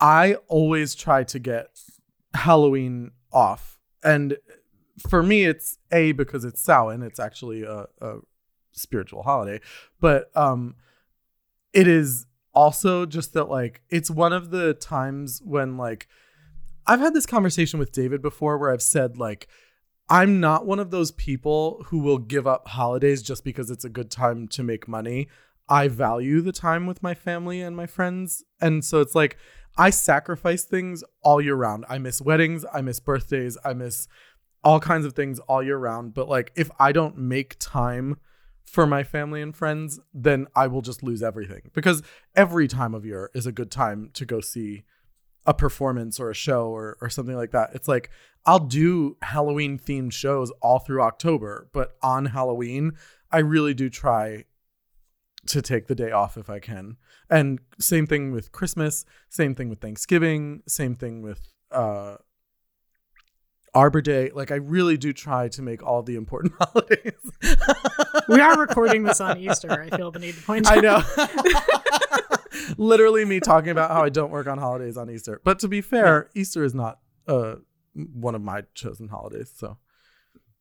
I 0.04 0.36
always 0.50 0.96
try 0.96 1.24
to 1.24 1.40
get 1.40 1.68
Halloween 2.34 3.12
off. 3.32 3.80
And 4.04 4.36
for 5.08 5.24
me, 5.24 5.46
it's 5.46 5.78
A, 5.94 6.12
because 6.12 6.44
it's 6.44 6.62
Samhain, 6.62 7.02
it's 7.02 7.22
actually 7.22 7.64
a, 7.64 7.88
a 8.02 8.18
spiritual 8.74 9.24
holiday. 9.24 9.62
But 10.02 10.30
um, 10.36 10.76
it 11.72 11.88
is 11.88 12.28
also 12.54 13.06
just 13.06 13.32
that, 13.34 13.46
like, 13.46 13.82
it's 13.90 14.12
one 14.12 14.34
of 14.34 14.52
the 14.52 14.74
times 14.74 15.42
when, 15.44 15.78
like, 15.78 16.10
I've 16.86 17.00
had 17.00 17.14
this 17.14 17.26
conversation 17.26 17.80
with 17.80 17.94
David 17.94 18.22
before 18.22 18.58
where 18.58 18.74
I've 18.74 18.82
said, 18.82 19.18
like, 19.18 19.48
I'm 20.10 20.42
not 20.42 20.66
one 20.66 20.80
of 20.80 20.92
those 20.92 21.12
people 21.12 21.82
who 21.88 22.00
will 22.00 22.18
give 22.18 22.46
up 22.46 22.68
holidays 22.68 23.24
just 23.24 23.46
because 23.46 23.72
it's 23.72 23.86
a 23.86 23.90
good 23.90 24.12
time 24.12 24.50
to 24.50 24.64
make 24.64 24.86
money. 24.86 25.30
I 25.70 25.88
value 25.88 26.42
the 26.42 26.52
time 26.52 26.88
with 26.88 27.02
my 27.02 27.14
family 27.14 27.62
and 27.62 27.74
my 27.74 27.86
friends. 27.86 28.44
And 28.60 28.84
so 28.84 29.00
it's 29.00 29.16
like 29.16 29.38
I 29.78 29.90
sacrifice 29.90 30.64
things 30.64 31.04
all 31.24 31.42
year 31.42 31.56
round. 31.56 31.86
I 31.90 31.98
miss 31.98 32.22
weddings, 32.22 32.66
I 32.72 32.82
miss 32.82 33.00
birthdays, 33.00 33.58
I 33.66 33.74
miss 33.74 34.08
all 34.64 34.80
kinds 34.80 35.06
of 35.06 35.14
things 35.14 35.40
all 35.40 35.64
year 35.64 35.78
round. 35.78 36.14
But 36.14 36.30
like 36.30 36.52
if 36.56 36.70
I 36.80 36.92
don't 36.92 37.18
make 37.18 37.56
time 37.60 38.18
for 38.64 38.88
my 38.88 39.04
family 39.04 39.42
and 39.42 39.56
friends, 39.56 40.00
then 40.14 40.48
I 40.56 40.68
will 40.68 40.82
just 40.82 41.04
lose 41.04 41.22
everything 41.22 41.72
because 41.74 42.02
every 42.36 42.68
time 42.68 42.94
of 42.94 43.06
year 43.06 43.30
is 43.34 43.46
a 43.46 43.52
good 43.52 43.72
time 43.72 44.10
to 44.14 44.26
go 44.26 44.40
see 44.40 44.84
a 45.46 45.54
performance 45.54 46.20
or 46.20 46.30
a 46.30 46.36
show 46.36 46.68
or, 46.68 46.98
or 47.02 47.10
something 47.10 47.36
like 47.36 47.52
that. 47.52 47.72
It's 47.74 47.88
like 47.88 48.10
I'll 48.46 48.60
do 48.60 49.18
Halloween 49.22 49.78
themed 49.78 50.14
shows 50.14 50.52
all 50.62 50.80
through 50.80 51.02
October, 51.02 51.68
but 51.74 51.96
on 52.02 52.26
Halloween, 52.26 52.94
I 53.32 53.40
really 53.40 53.74
do 53.74 53.90
try 53.90 54.46
to 55.48 55.62
take 55.62 55.88
the 55.88 55.96
day 55.96 56.12
off 56.12 56.38
if 56.38 56.50
I 56.50 56.60
can. 56.60 56.98
And 57.30 57.60
same 57.80 58.08
thing 58.08 58.32
with 58.32 58.52
Christmas, 58.52 59.06
same 59.30 59.56
thing 59.56 59.70
with 59.70 59.80
Thanksgiving, 59.80 60.62
same 60.68 60.96
thing 60.96 61.22
with 61.22 61.54
uh 61.72 62.18
Arbor 63.74 64.02
Day. 64.02 64.30
Like 64.34 64.52
I 64.52 64.56
really 64.56 64.98
do 64.98 65.14
try 65.14 65.48
to 65.50 65.62
make 65.62 65.84
all 65.84 66.04
the 66.04 66.16
important 66.16 66.54
holidays. 66.60 67.14
We 68.30 68.40
are 68.40 68.58
recording 68.60 69.04
this 69.04 69.20
on 69.20 69.38
Easter. 69.40 69.72
I 69.72 69.96
feel 69.96 70.12
the 70.12 70.20
need 70.20 70.36
to 70.36 70.42
point 70.42 70.68
out. 70.68 70.78
I 70.78 70.82
know. 70.82 71.04
Literally 72.78 73.26
me 73.26 73.40
talking 73.40 73.72
about 73.72 73.92
how 73.92 74.04
I 74.04 74.10
don't 74.10 74.32
work 74.32 74.48
on 74.48 74.58
holidays 74.58 74.96
on 74.96 75.10
Easter. 75.10 75.42
But 75.44 75.60
to 75.60 75.68
be 75.68 75.82
fair, 75.82 76.30
Easter 76.36 76.64
is 76.64 76.74
not 76.74 77.00
uh 77.28 77.56
one 77.94 78.36
of 78.36 78.42
my 78.42 78.64
chosen 78.74 79.08
holidays, 79.08 79.52
so 79.56 79.78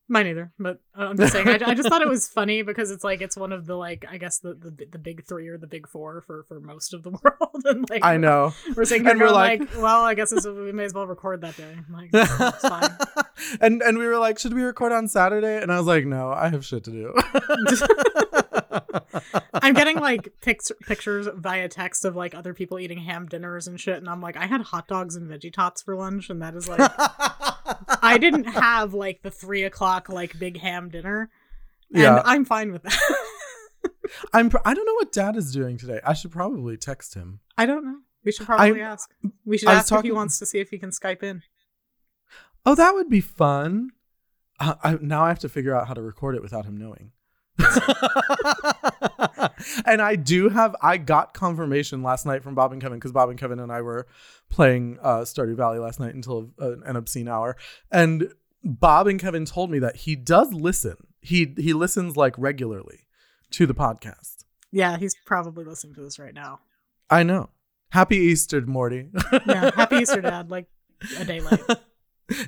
Mine 0.09 0.27
either, 0.27 0.51
but 0.59 0.81
uh, 0.99 1.03
I'm 1.03 1.17
just 1.17 1.31
saying. 1.31 1.47
I, 1.47 1.59
I 1.65 1.73
just 1.73 1.87
thought 1.87 2.01
it 2.01 2.09
was 2.09 2.27
funny 2.27 2.61
because 2.61 2.91
it's 2.91 3.05
like 3.05 3.21
it's 3.21 3.37
one 3.37 3.53
of 3.53 3.65
the 3.65 3.75
like 3.75 4.05
I 4.09 4.17
guess 4.17 4.37
the 4.39 4.53
the, 4.53 4.85
the 4.91 4.99
big 4.99 5.25
three 5.25 5.47
or 5.47 5.57
the 5.57 5.65
big 5.65 5.87
four 5.87 6.19
for 6.21 6.43
for 6.43 6.59
most 6.59 6.93
of 6.93 7.03
the 7.03 7.11
world, 7.23 7.63
and 7.63 7.89
like 7.89 8.03
I 8.03 8.17
know. 8.17 8.53
we're 8.75 8.83
saying 8.83 9.07
And 9.07 9.17
we're 9.19 9.31
like- 9.31 9.61
like, 9.61 9.69
well, 9.77 10.03
I 10.03 10.13
guess 10.13 10.31
this, 10.31 10.45
we 10.45 10.73
may 10.73 10.83
as 10.83 10.93
well 10.93 11.07
record 11.07 11.39
that 11.41 11.55
day. 11.55 11.73
I'm 11.87 11.93
like, 11.93 12.09
it's 12.13 12.61
fine. 12.67 12.89
and 13.61 13.81
and 13.81 13.97
we 13.97 14.05
were 14.05 14.19
like, 14.19 14.39
should 14.39 14.53
we 14.53 14.61
record 14.63 14.91
on 14.91 15.07
Saturday? 15.07 15.61
And 15.61 15.71
I 15.71 15.77
was 15.77 15.87
like, 15.87 16.05
no, 16.05 16.31
I 16.31 16.49
have 16.49 16.65
shit 16.65 16.83
to 16.83 16.91
do. 16.91 17.13
I'm 19.53 19.73
getting 19.73 19.97
like 19.99 20.33
pics- 20.41 20.71
pictures 20.85 21.27
via 21.33 21.67
text 21.69 22.05
of 22.05 22.15
like 22.15 22.35
other 22.35 22.53
people 22.53 22.79
eating 22.79 22.99
ham 22.99 23.27
dinners 23.27 23.67
and 23.67 23.79
shit, 23.79 23.97
and 23.97 24.09
I'm 24.09 24.21
like, 24.21 24.35
I 24.35 24.47
had 24.47 24.61
hot 24.61 24.87
dogs 24.87 25.15
and 25.15 25.29
veggie 25.29 25.53
tots 25.53 25.81
for 25.81 25.95
lunch, 25.95 26.29
and 26.29 26.41
that 26.41 26.55
is 26.55 26.67
like, 26.67 26.79
I 28.01 28.17
didn't 28.17 28.45
have 28.45 28.93
like 28.93 29.21
the 29.21 29.31
three 29.31 29.63
o'clock 29.63 30.09
like 30.09 30.37
big 30.39 30.59
ham 30.59 30.89
dinner, 30.89 31.29
and 31.93 32.01
yeah, 32.01 32.21
I'm 32.25 32.45
fine 32.45 32.71
with 32.71 32.83
that. 32.83 32.99
I'm. 34.33 34.49
pr- 34.49 34.57
I 34.65 34.73
don't 34.73 34.85
know 34.85 34.93
what 34.95 35.11
Dad 35.11 35.35
is 35.35 35.51
doing 35.51 35.77
today. 35.77 35.99
I 36.05 36.13
should 36.13 36.31
probably 36.31 36.77
text 36.77 37.13
him. 37.13 37.39
I 37.57 37.65
don't 37.65 37.85
know. 37.85 37.97
We 38.23 38.31
should 38.31 38.45
probably 38.45 38.81
I- 38.81 38.85
ask. 38.85 39.13
We 39.45 39.57
should 39.57 39.69
ask 39.69 39.91
if 39.91 40.01
he 40.01 40.11
wants 40.11 40.39
to 40.39 40.45
see 40.45 40.59
if 40.59 40.69
he 40.69 40.77
can 40.77 40.91
Skype 40.91 41.23
in. 41.23 41.43
Oh, 42.65 42.75
that 42.75 42.93
would 42.93 43.09
be 43.09 43.21
fun. 43.21 43.89
Uh, 44.59 44.75
I, 44.83 44.97
now 45.01 45.25
I 45.25 45.29
have 45.29 45.39
to 45.39 45.49
figure 45.49 45.75
out 45.75 45.87
how 45.87 45.93
to 45.93 46.01
record 46.01 46.35
it 46.35 46.41
without 46.41 46.65
him 46.65 46.77
knowing. 46.77 47.11
and 49.85 50.01
I 50.01 50.15
do 50.15 50.49
have. 50.49 50.75
I 50.81 50.97
got 50.97 51.33
confirmation 51.33 52.03
last 52.03 52.25
night 52.25 52.43
from 52.43 52.55
Bob 52.55 52.71
and 52.71 52.81
Kevin 52.81 52.97
because 52.99 53.11
Bob 53.11 53.29
and 53.29 53.39
Kevin 53.39 53.59
and 53.59 53.71
I 53.71 53.81
were 53.81 54.07
playing 54.49 54.97
uh, 55.01 55.19
Stardew 55.19 55.55
Valley 55.55 55.79
last 55.79 55.99
night 55.99 56.15
until 56.15 56.51
uh, 56.61 56.79
an 56.81 56.95
obscene 56.95 57.27
hour, 57.27 57.57
and 57.91 58.31
Bob 58.63 59.07
and 59.07 59.19
Kevin 59.19 59.45
told 59.45 59.71
me 59.71 59.79
that 59.79 59.97
he 59.97 60.15
does 60.15 60.53
listen. 60.53 60.95
He 61.21 61.53
he 61.57 61.73
listens 61.73 62.15
like 62.17 62.35
regularly 62.37 63.07
to 63.51 63.65
the 63.65 63.73
podcast. 63.75 64.43
Yeah, 64.71 64.97
he's 64.97 65.15
probably 65.25 65.65
listening 65.65 65.93
to 65.95 66.01
this 66.01 66.17
right 66.17 66.33
now. 66.33 66.59
I 67.09 67.23
know. 67.23 67.49
Happy 67.89 68.17
Easter, 68.17 68.61
Morty. 68.61 69.09
Yeah, 69.45 69.69
happy 69.75 69.97
Easter, 69.97 70.21
Dad. 70.21 70.49
Like 70.49 70.65
a 71.19 71.25
day 71.25 71.41
late. 71.41 71.61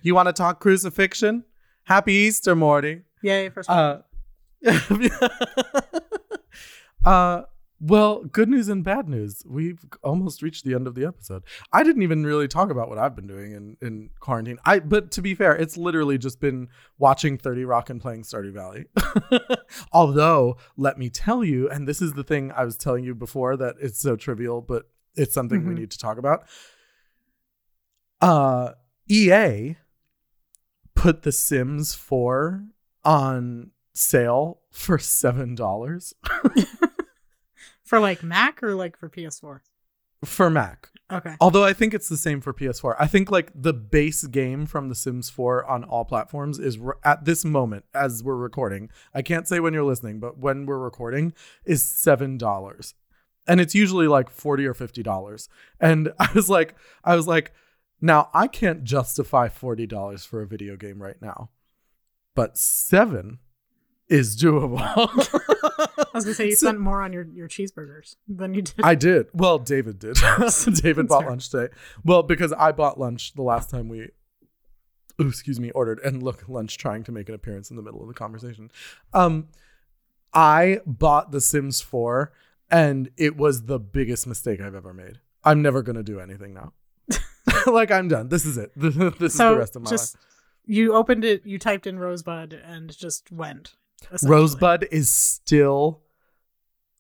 you 0.02 0.16
want 0.16 0.28
to 0.28 0.34
talk 0.34 0.60
crucifixion? 0.60 1.44
Happy 1.84 2.14
Easter, 2.14 2.56
Morty. 2.56 3.02
Yay! 3.22 3.50
First. 3.50 3.70
Uh, 3.70 4.00
uh, 7.06 7.44
well, 7.82 8.24
good 8.24 8.48
news 8.50 8.70
and 8.70 8.84
bad 8.84 9.10
news. 9.10 9.44
We've 9.46 9.80
almost 10.02 10.42
reached 10.42 10.64
the 10.64 10.74
end 10.74 10.88
of 10.88 10.96
the 10.96 11.06
episode. 11.06 11.44
I 11.74 11.84
didn't 11.84 12.04
even 12.04 12.26
really 12.26 12.48
talk 12.48 12.70
about 12.72 12.88
what 12.90 12.98
I've 12.98 13.16
been 13.16 13.28
doing 13.28 13.52
in, 13.52 13.78
in 13.82 14.10
quarantine. 14.22 14.58
I 14.66 14.80
but 14.80 15.12
to 15.12 15.22
be 15.22 15.36
fair, 15.36 15.54
it's 15.56 15.76
literally 15.76 16.18
just 16.18 16.40
been 16.40 16.70
watching 16.98 17.38
30 17.38 17.66
Rock 17.66 17.90
and 17.90 18.02
playing 18.02 18.24
Stardew 18.24 18.54
Valley. 18.54 18.86
Although, 19.92 20.58
let 20.78 20.98
me 20.98 21.10
tell 21.10 21.44
you, 21.44 21.70
and 21.70 21.86
this 21.88 22.02
is 22.02 22.14
the 22.14 22.24
thing 22.24 22.52
I 22.54 22.64
was 22.64 22.78
telling 22.78 23.04
you 23.04 23.14
before 23.14 23.58
that 23.58 23.76
it's 23.82 24.00
so 24.00 24.16
trivial, 24.16 24.62
but 24.62 24.90
it's 25.16 25.34
something 25.34 25.66
we 25.66 25.74
Mhm. 25.74 25.80
need 25.80 25.92
to 25.92 25.98
talk 26.00 26.18
about. 26.18 26.48
Uh 28.22 28.72
EA 29.08 29.76
put 30.96 31.22
The 31.24 31.32
Sims 31.34 31.94
4 31.94 32.64
on 33.04 33.72
sale 33.94 34.62
for 34.72 34.98
seven 34.98 35.54
dollars 35.56 36.14
for 37.86 38.00
like 38.00 38.24
Mac 38.24 38.62
or 38.64 38.76
like 38.76 38.98
for 38.98 39.10
PS4. 39.10 39.60
for 40.26 40.50
Mac. 40.50 40.90
Okay. 41.12 41.36
Although 41.40 41.64
I 41.64 41.74
think 41.74 41.94
it's 41.94 42.10
the 42.10 42.18
same 42.18 42.42
for 42.42 42.52
PS4. 42.52 42.96
I 42.98 43.06
think 43.06 43.30
like 43.30 43.52
the 43.54 43.74
base 43.74 44.26
game 44.26 44.66
from 44.66 44.90
The 44.90 44.96
Sims 44.96 45.30
4 45.30 45.64
on 45.66 45.84
all 45.84 46.04
platforms 46.04 46.58
is 46.58 46.80
r- 46.84 46.98
at 47.04 47.26
this 47.26 47.46
moment 47.46 47.86
as 47.94 48.24
we're 48.24 48.36
recording. 48.36 48.90
I 49.14 49.22
can't 49.22 49.48
say 49.48 49.60
when 49.60 49.74
you're 49.76 49.84
listening, 49.84 50.20
but 50.20 50.40
when 50.40 50.66
we're 50.66 50.80
recording 50.80 51.34
is 51.64 51.84
$7. 51.84 52.94
And 53.48 53.62
it's 53.62 53.76
usually 53.76 54.08
like 54.08 54.32
40 54.32 54.66
or 54.66 54.74
$50. 54.74 55.48
And 55.80 56.12
I 56.20 56.30
was 56.34 56.50
like 56.50 56.74
I 57.04 57.16
was 57.16 57.28
like 57.28 57.54
now 58.02 58.30
I 58.34 58.48
can't 58.48 58.84
justify 58.84 59.48
$40 59.48 60.26
for 60.26 60.42
a 60.42 60.48
video 60.48 60.76
game 60.76 61.04
right 61.04 61.22
now. 61.22 61.52
But 62.34 62.58
7 62.58 63.38
is 64.10 64.36
doable. 64.42 64.78
I 64.82 66.06
was 66.14 66.24
gonna 66.26 66.34
say 66.36 66.46
you 66.48 66.56
So- 66.56 66.68
spent 66.68 66.80
more 66.80 67.02
on 67.02 67.12
your, 67.14 67.24
your 67.24 67.48
cheeseburgers 67.48 68.16
than 68.28 68.54
you 68.54 68.62
did. 68.62 68.76
I 68.84 68.96
did. 68.96 69.28
Well, 69.34 69.60
David 69.60 70.00
did. 70.00 70.18
David 70.82 71.08
bought 71.08 71.26
lunch 71.26 71.50
today. 71.50 71.74
Well, 72.04 72.24
because 72.24 72.54
I 72.54 72.72
bought 72.72 73.00
lunch 73.00 73.34
the 73.34 73.42
last 73.42 73.70
time 73.70 73.90
we, 73.90 74.10
ooh, 75.22 75.28
excuse 75.28 75.60
me, 75.60 75.72
ordered. 75.72 76.00
And 76.04 76.22
look, 76.24 76.48
lunch 76.48 76.78
trying 76.78 77.04
to 77.06 77.12
make 77.12 77.30
an 77.30 77.36
appearance 77.36 77.70
in 77.70 77.76
the 77.76 77.82
middle 77.82 78.02
of 78.02 78.08
the 78.08 78.14
conversation. 78.14 78.72
Um, 79.14 79.48
I 80.34 80.80
bought 80.86 81.32
The 81.32 81.42
Sims 81.42 81.82
4, 81.82 82.32
and 82.70 83.10
it 83.18 83.38
was 83.38 83.64
the 83.64 83.80
biggest 83.80 84.28
mistake 84.28 84.62
I've 84.62 84.76
ever 84.76 84.94
made. 84.94 85.20
I'm 85.44 85.62
never 85.62 85.82
gonna 85.82 86.04
do 86.04 86.20
anything 86.20 86.54
now. 86.54 86.74
like 87.68 87.92
I'm 87.92 88.08
done. 88.08 88.30
This 88.30 88.46
is 88.46 88.58
it. 88.58 88.72
This 88.76 88.96
is 89.22 89.34
so 89.36 89.52
the 89.54 89.60
rest 89.60 89.76
of 89.76 89.84
my 89.84 89.90
just 89.90 90.16
life. 90.16 90.24
you 90.66 90.94
opened 90.94 91.24
it, 91.24 91.46
you 91.46 91.60
typed 91.60 91.86
in 91.88 92.00
Rosebud, 92.00 92.54
and 92.54 92.96
just 92.98 93.32
went. 93.32 93.76
Rosebud 94.24 94.88
is 94.92 95.10
still 95.10 96.02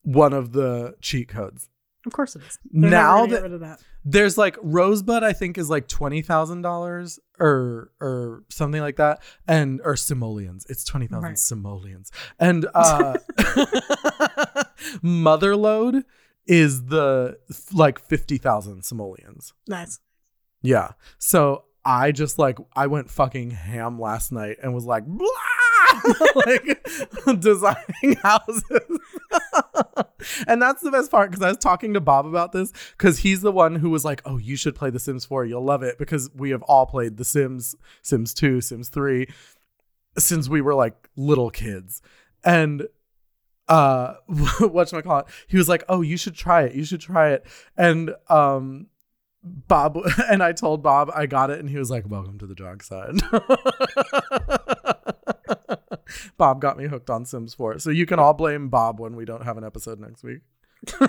one 0.04 0.34
of 0.34 0.52
the 0.54 0.96
cheat 1.02 1.28
codes. 1.30 1.70
Of 2.06 2.12
course 2.14 2.36
it 2.36 2.44
is. 2.48 2.60
They're 2.72 2.90
Now 2.92 3.22
that- 3.26 3.30
get 3.30 3.42
rid 3.44 3.54
of 3.54 3.60
that. 3.62 3.80
There's 4.08 4.38
like 4.38 4.56
Rosebud, 4.62 5.24
I 5.24 5.34
think 5.34 5.58
is 5.58 5.68
like 5.72 5.88
twenty 5.88 6.22
thousand 6.22 6.62
dollars 6.62 7.20
or 7.40 7.92
or 8.00 8.44
something 8.50 8.80
like 8.80 8.98
that, 8.98 9.24
and 9.48 9.82
or 9.84 9.96
simoleons. 9.96 10.68
It's 10.70 10.84
twenty 10.84 11.08
thousand 11.08 11.24
Right. 11.30 11.40
simoleons, 11.40 12.12
and 12.40 12.68
uh, 12.76 13.18
Motherlode 15.04 16.04
is 16.46 16.86
the 16.86 17.38
like 17.74 18.00
fifty 18.00 18.38
thousand 18.38 18.84
simoleons. 18.86 19.54
Nice. 19.68 20.00
Yeah. 20.62 20.92
So 21.18 21.66
I 21.84 22.12
just 22.12 22.38
like 22.38 22.58
I 22.76 22.88
went 22.88 23.10
fucking 23.10 23.52
ham 23.52 24.00
last 24.00 24.32
night 24.32 24.58
and 24.62 24.74
was 24.74 24.86
like, 24.86 25.06
"Blah!" 25.06 25.28
like 26.36 27.40
designing 27.40 28.16
houses. 28.22 29.00
and 30.48 30.62
that's 30.62 30.82
the 30.82 30.92
best 30.92 31.12
part 31.12 31.32
because 31.32 31.44
I 31.44 31.50
was 31.50 31.58
talking 31.58 31.94
to 31.94 32.02
Bob 32.02 32.26
about 32.26 32.52
this 32.52 32.72
because 32.98 33.20
he's 33.20 33.42
the 33.42 33.52
one 33.52 33.76
who 33.76 33.90
was 33.90 34.06
like, 34.06 34.22
"Oh, 34.26 34.38
you 34.38 34.56
should 34.56 34.76
play 34.76 34.90
The 34.90 35.00
Sims 35.00 35.26
4. 35.26 35.46
You'll 35.46 35.64
love 35.64 35.84
it." 35.84 35.98
Because 35.98 36.30
we 36.36 36.52
have 36.52 36.62
all 36.64 36.86
played 36.86 37.18
The 37.18 37.26
Sims, 37.26 37.76
Sims 38.02 38.34
2, 38.34 38.62
Sims 38.62 38.90
3 38.90 39.28
since 40.18 40.48
we 40.48 40.62
were 40.62 40.76
like 40.76 41.10
little 41.16 41.50
kids. 41.50 42.02
And 42.44 42.88
uh 43.68 44.16
whatchamacallit, 44.30 45.28
he 45.48 45.58
was 45.58 45.68
like, 45.68 45.84
Oh, 45.90 46.02
you 46.02 46.18
should 46.18 46.36
try 46.36 46.64
it. 46.64 46.76
You 46.76 46.86
should 46.86 47.02
try 47.02 47.32
it. 47.32 47.46
And 47.78 48.14
um 48.30 48.88
Bob 49.46 49.98
and 50.30 50.42
I 50.42 50.54
told 50.54 50.82
Bob 50.82 51.12
I 51.14 51.26
got 51.28 51.50
it, 51.52 51.60
and 51.60 51.70
he 51.70 51.78
was 51.78 51.92
like, 51.92 52.10
"Welcome 52.10 52.40
to 52.40 52.48
the 52.48 52.56
dark 52.56 52.82
side." 52.82 53.22
Bob 56.38 56.62
got 56.62 56.78
me 56.78 56.86
hooked 56.88 57.10
on 57.10 57.26
Sims 57.26 57.54
4, 57.54 57.80
so 57.80 57.90
you 57.90 58.06
can 58.06 58.20
all 58.20 58.34
blame 58.34 58.70
Bob 58.70 59.00
when 59.00 59.16
we 59.16 59.26
don't 59.26 59.44
have 59.44 59.58
an 59.58 59.64
episode 59.64 60.00
next 60.00 60.24
week. 60.24 60.42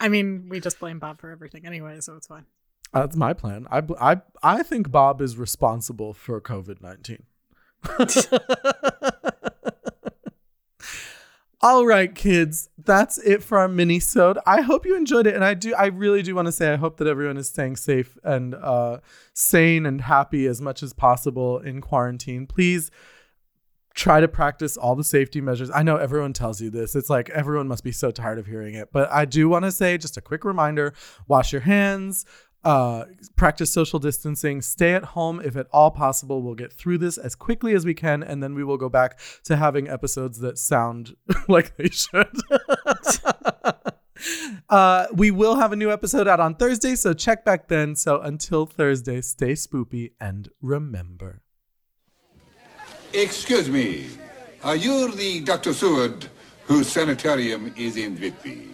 I 0.00 0.08
mean, 0.08 0.48
we 0.48 0.60
just 0.60 0.78
blame 0.78 0.98
Bob 0.98 1.20
for 1.20 1.30
everything 1.30 1.66
anyway, 1.66 2.00
so 2.00 2.14
it's 2.16 2.26
fine. 2.26 2.44
That's 2.92 3.16
my 3.16 3.32
plan. 3.32 3.66
I 3.70 3.82
I 4.00 4.20
I 4.42 4.62
think 4.62 4.90
Bob 4.90 5.20
is 5.20 5.36
responsible 5.36 6.14
for 6.14 6.40
COVID 6.40 6.80
nineteen. 6.80 7.24
All 11.66 11.86
right, 11.86 12.14
kids, 12.14 12.68
that's 12.76 13.16
it 13.16 13.42
for 13.42 13.56
our 13.56 13.68
mini 13.68 13.98
sode. 13.98 14.36
I 14.44 14.60
hope 14.60 14.84
you 14.84 14.94
enjoyed 14.98 15.26
it, 15.26 15.34
and 15.34 15.42
I 15.42 15.54
do. 15.54 15.74
I 15.74 15.86
really 15.86 16.20
do 16.20 16.34
want 16.34 16.44
to 16.44 16.52
say 16.52 16.70
I 16.70 16.76
hope 16.76 16.98
that 16.98 17.08
everyone 17.08 17.38
is 17.38 17.48
staying 17.48 17.76
safe 17.76 18.18
and 18.22 18.54
uh, 18.54 18.98
sane 19.32 19.86
and 19.86 20.02
happy 20.02 20.46
as 20.46 20.60
much 20.60 20.82
as 20.82 20.92
possible 20.92 21.60
in 21.60 21.80
quarantine. 21.80 22.46
Please 22.46 22.90
try 23.94 24.20
to 24.20 24.28
practice 24.28 24.76
all 24.76 24.94
the 24.94 25.02
safety 25.02 25.40
measures. 25.40 25.70
I 25.74 25.82
know 25.82 25.96
everyone 25.96 26.34
tells 26.34 26.60
you 26.60 26.68
this. 26.68 26.94
It's 26.94 27.08
like 27.08 27.30
everyone 27.30 27.66
must 27.66 27.82
be 27.82 27.92
so 27.92 28.10
tired 28.10 28.38
of 28.38 28.44
hearing 28.44 28.74
it, 28.74 28.90
but 28.92 29.10
I 29.10 29.24
do 29.24 29.48
want 29.48 29.64
to 29.64 29.72
say 29.72 29.96
just 29.96 30.18
a 30.18 30.20
quick 30.20 30.44
reminder: 30.44 30.92
wash 31.28 31.50
your 31.50 31.62
hands 31.62 32.26
uh, 32.64 33.04
practice 33.36 33.72
social 33.72 33.98
distancing, 33.98 34.62
stay 34.62 34.94
at 34.94 35.04
home 35.04 35.40
if 35.40 35.56
at 35.56 35.66
all 35.72 35.90
possible. 35.90 36.42
We'll 36.42 36.54
get 36.54 36.72
through 36.72 36.98
this 36.98 37.18
as 37.18 37.34
quickly 37.34 37.74
as 37.74 37.84
we 37.84 37.94
can, 37.94 38.22
and 38.22 38.42
then 38.42 38.54
we 38.54 38.64
will 38.64 38.76
go 38.76 38.88
back 38.88 39.18
to 39.44 39.56
having 39.56 39.88
episodes 39.88 40.38
that 40.40 40.58
sound 40.58 41.16
like 41.48 41.76
they 41.76 41.88
should. 41.88 42.36
uh, 44.68 45.06
we 45.12 45.30
will 45.30 45.56
have 45.56 45.72
a 45.72 45.76
new 45.76 45.90
episode 45.90 46.26
out 46.26 46.40
on 46.40 46.54
Thursday, 46.54 46.94
so 46.94 47.12
check 47.12 47.44
back 47.44 47.68
then. 47.68 47.96
So 47.96 48.20
until 48.20 48.66
Thursday, 48.66 49.20
stay 49.20 49.52
spoopy 49.52 50.12
and 50.20 50.48
remember. 50.60 51.42
Excuse 53.12 53.68
me. 53.68 54.06
Are 54.62 54.76
you 54.76 55.12
the 55.12 55.40
Dr. 55.40 55.74
Seward 55.74 56.26
whose 56.64 56.88
sanitarium 56.88 57.72
is 57.76 57.96
in 57.96 58.16
Whitby? 58.16 58.70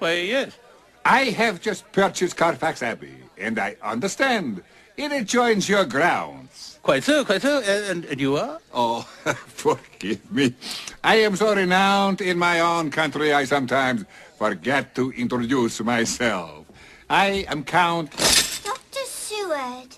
Why, 0.00 0.14
yes. 0.14 0.58
I 1.04 1.24
have 1.24 1.60
just 1.60 1.90
purchased 1.92 2.36
Carfax 2.36 2.82
Abbey, 2.82 3.16
and 3.38 3.58
I 3.58 3.76
understand 3.82 4.62
it 4.96 5.12
adjoins 5.12 5.68
your 5.68 5.84
grounds. 5.84 6.78
Quite 6.82 7.04
so, 7.04 7.24
quite 7.24 7.42
so. 7.42 7.60
And, 7.60 8.04
and 8.04 8.20
you 8.20 8.36
are? 8.36 8.60
Oh, 8.72 9.02
forgive 9.46 10.30
me. 10.30 10.54
I 11.02 11.16
am 11.16 11.36
so 11.36 11.54
renowned 11.54 12.20
in 12.20 12.38
my 12.38 12.60
own 12.60 12.90
country, 12.90 13.32
I 13.32 13.44
sometimes 13.44 14.04
forget 14.38 14.94
to 14.96 15.10
introduce 15.12 15.80
myself. 15.80 16.66
I 17.08 17.44
am 17.48 17.64
Count. 17.64 18.10
Dr. 18.12 19.04
Seward, 19.04 19.96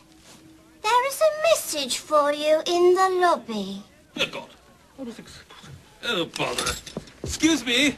there 0.82 1.06
is 1.08 1.20
a 1.20 1.42
message 1.50 1.98
for 1.98 2.32
you 2.32 2.62
in 2.66 2.94
the 2.94 3.18
lobby. 3.20 3.82
Good 4.14 4.32
God. 4.32 4.48
What 4.96 5.08
is 5.08 5.18
it? 5.18 5.26
Oh, 6.04 6.26
bother. 6.26 6.72
Excuse 7.22 7.64
me. 7.64 7.96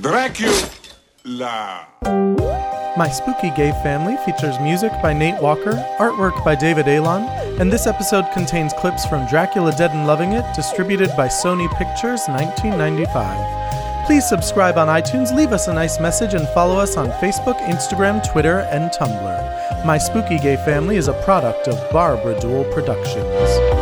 Dracula. 0.00 0.70
My 2.96 3.10
Spooky 3.12 3.50
Gay 3.50 3.72
Family 3.82 4.16
features 4.24 4.58
music 4.60 4.90
by 5.02 5.12
Nate 5.12 5.40
Walker, 5.42 5.72
artwork 5.98 6.42
by 6.44 6.54
David 6.54 6.88
Alon, 6.88 7.24
and 7.60 7.70
this 7.70 7.86
episode 7.86 8.24
contains 8.32 8.72
clips 8.72 9.04
from 9.04 9.28
Dracula 9.28 9.72
Dead 9.72 9.90
and 9.90 10.06
Loving 10.06 10.32
It, 10.32 10.44
distributed 10.54 11.10
by 11.18 11.28
Sony 11.28 11.68
Pictures 11.76 12.22
1995. 12.28 14.06
Please 14.06 14.26
subscribe 14.26 14.78
on 14.78 14.88
iTunes, 14.88 15.34
leave 15.34 15.52
us 15.52 15.68
a 15.68 15.74
nice 15.74 16.00
message, 16.00 16.32
and 16.32 16.48
follow 16.48 16.78
us 16.78 16.96
on 16.96 17.10
Facebook, 17.12 17.58
Instagram, 17.68 18.26
Twitter, 18.32 18.60
and 18.70 18.90
Tumblr. 18.90 19.84
My 19.84 19.98
Spooky 19.98 20.38
Gay 20.38 20.56
Family 20.56 20.96
is 20.96 21.08
a 21.08 21.22
product 21.22 21.68
of 21.68 21.90
Barbara 21.92 22.40
Duel 22.40 22.64
Productions. 22.72 23.79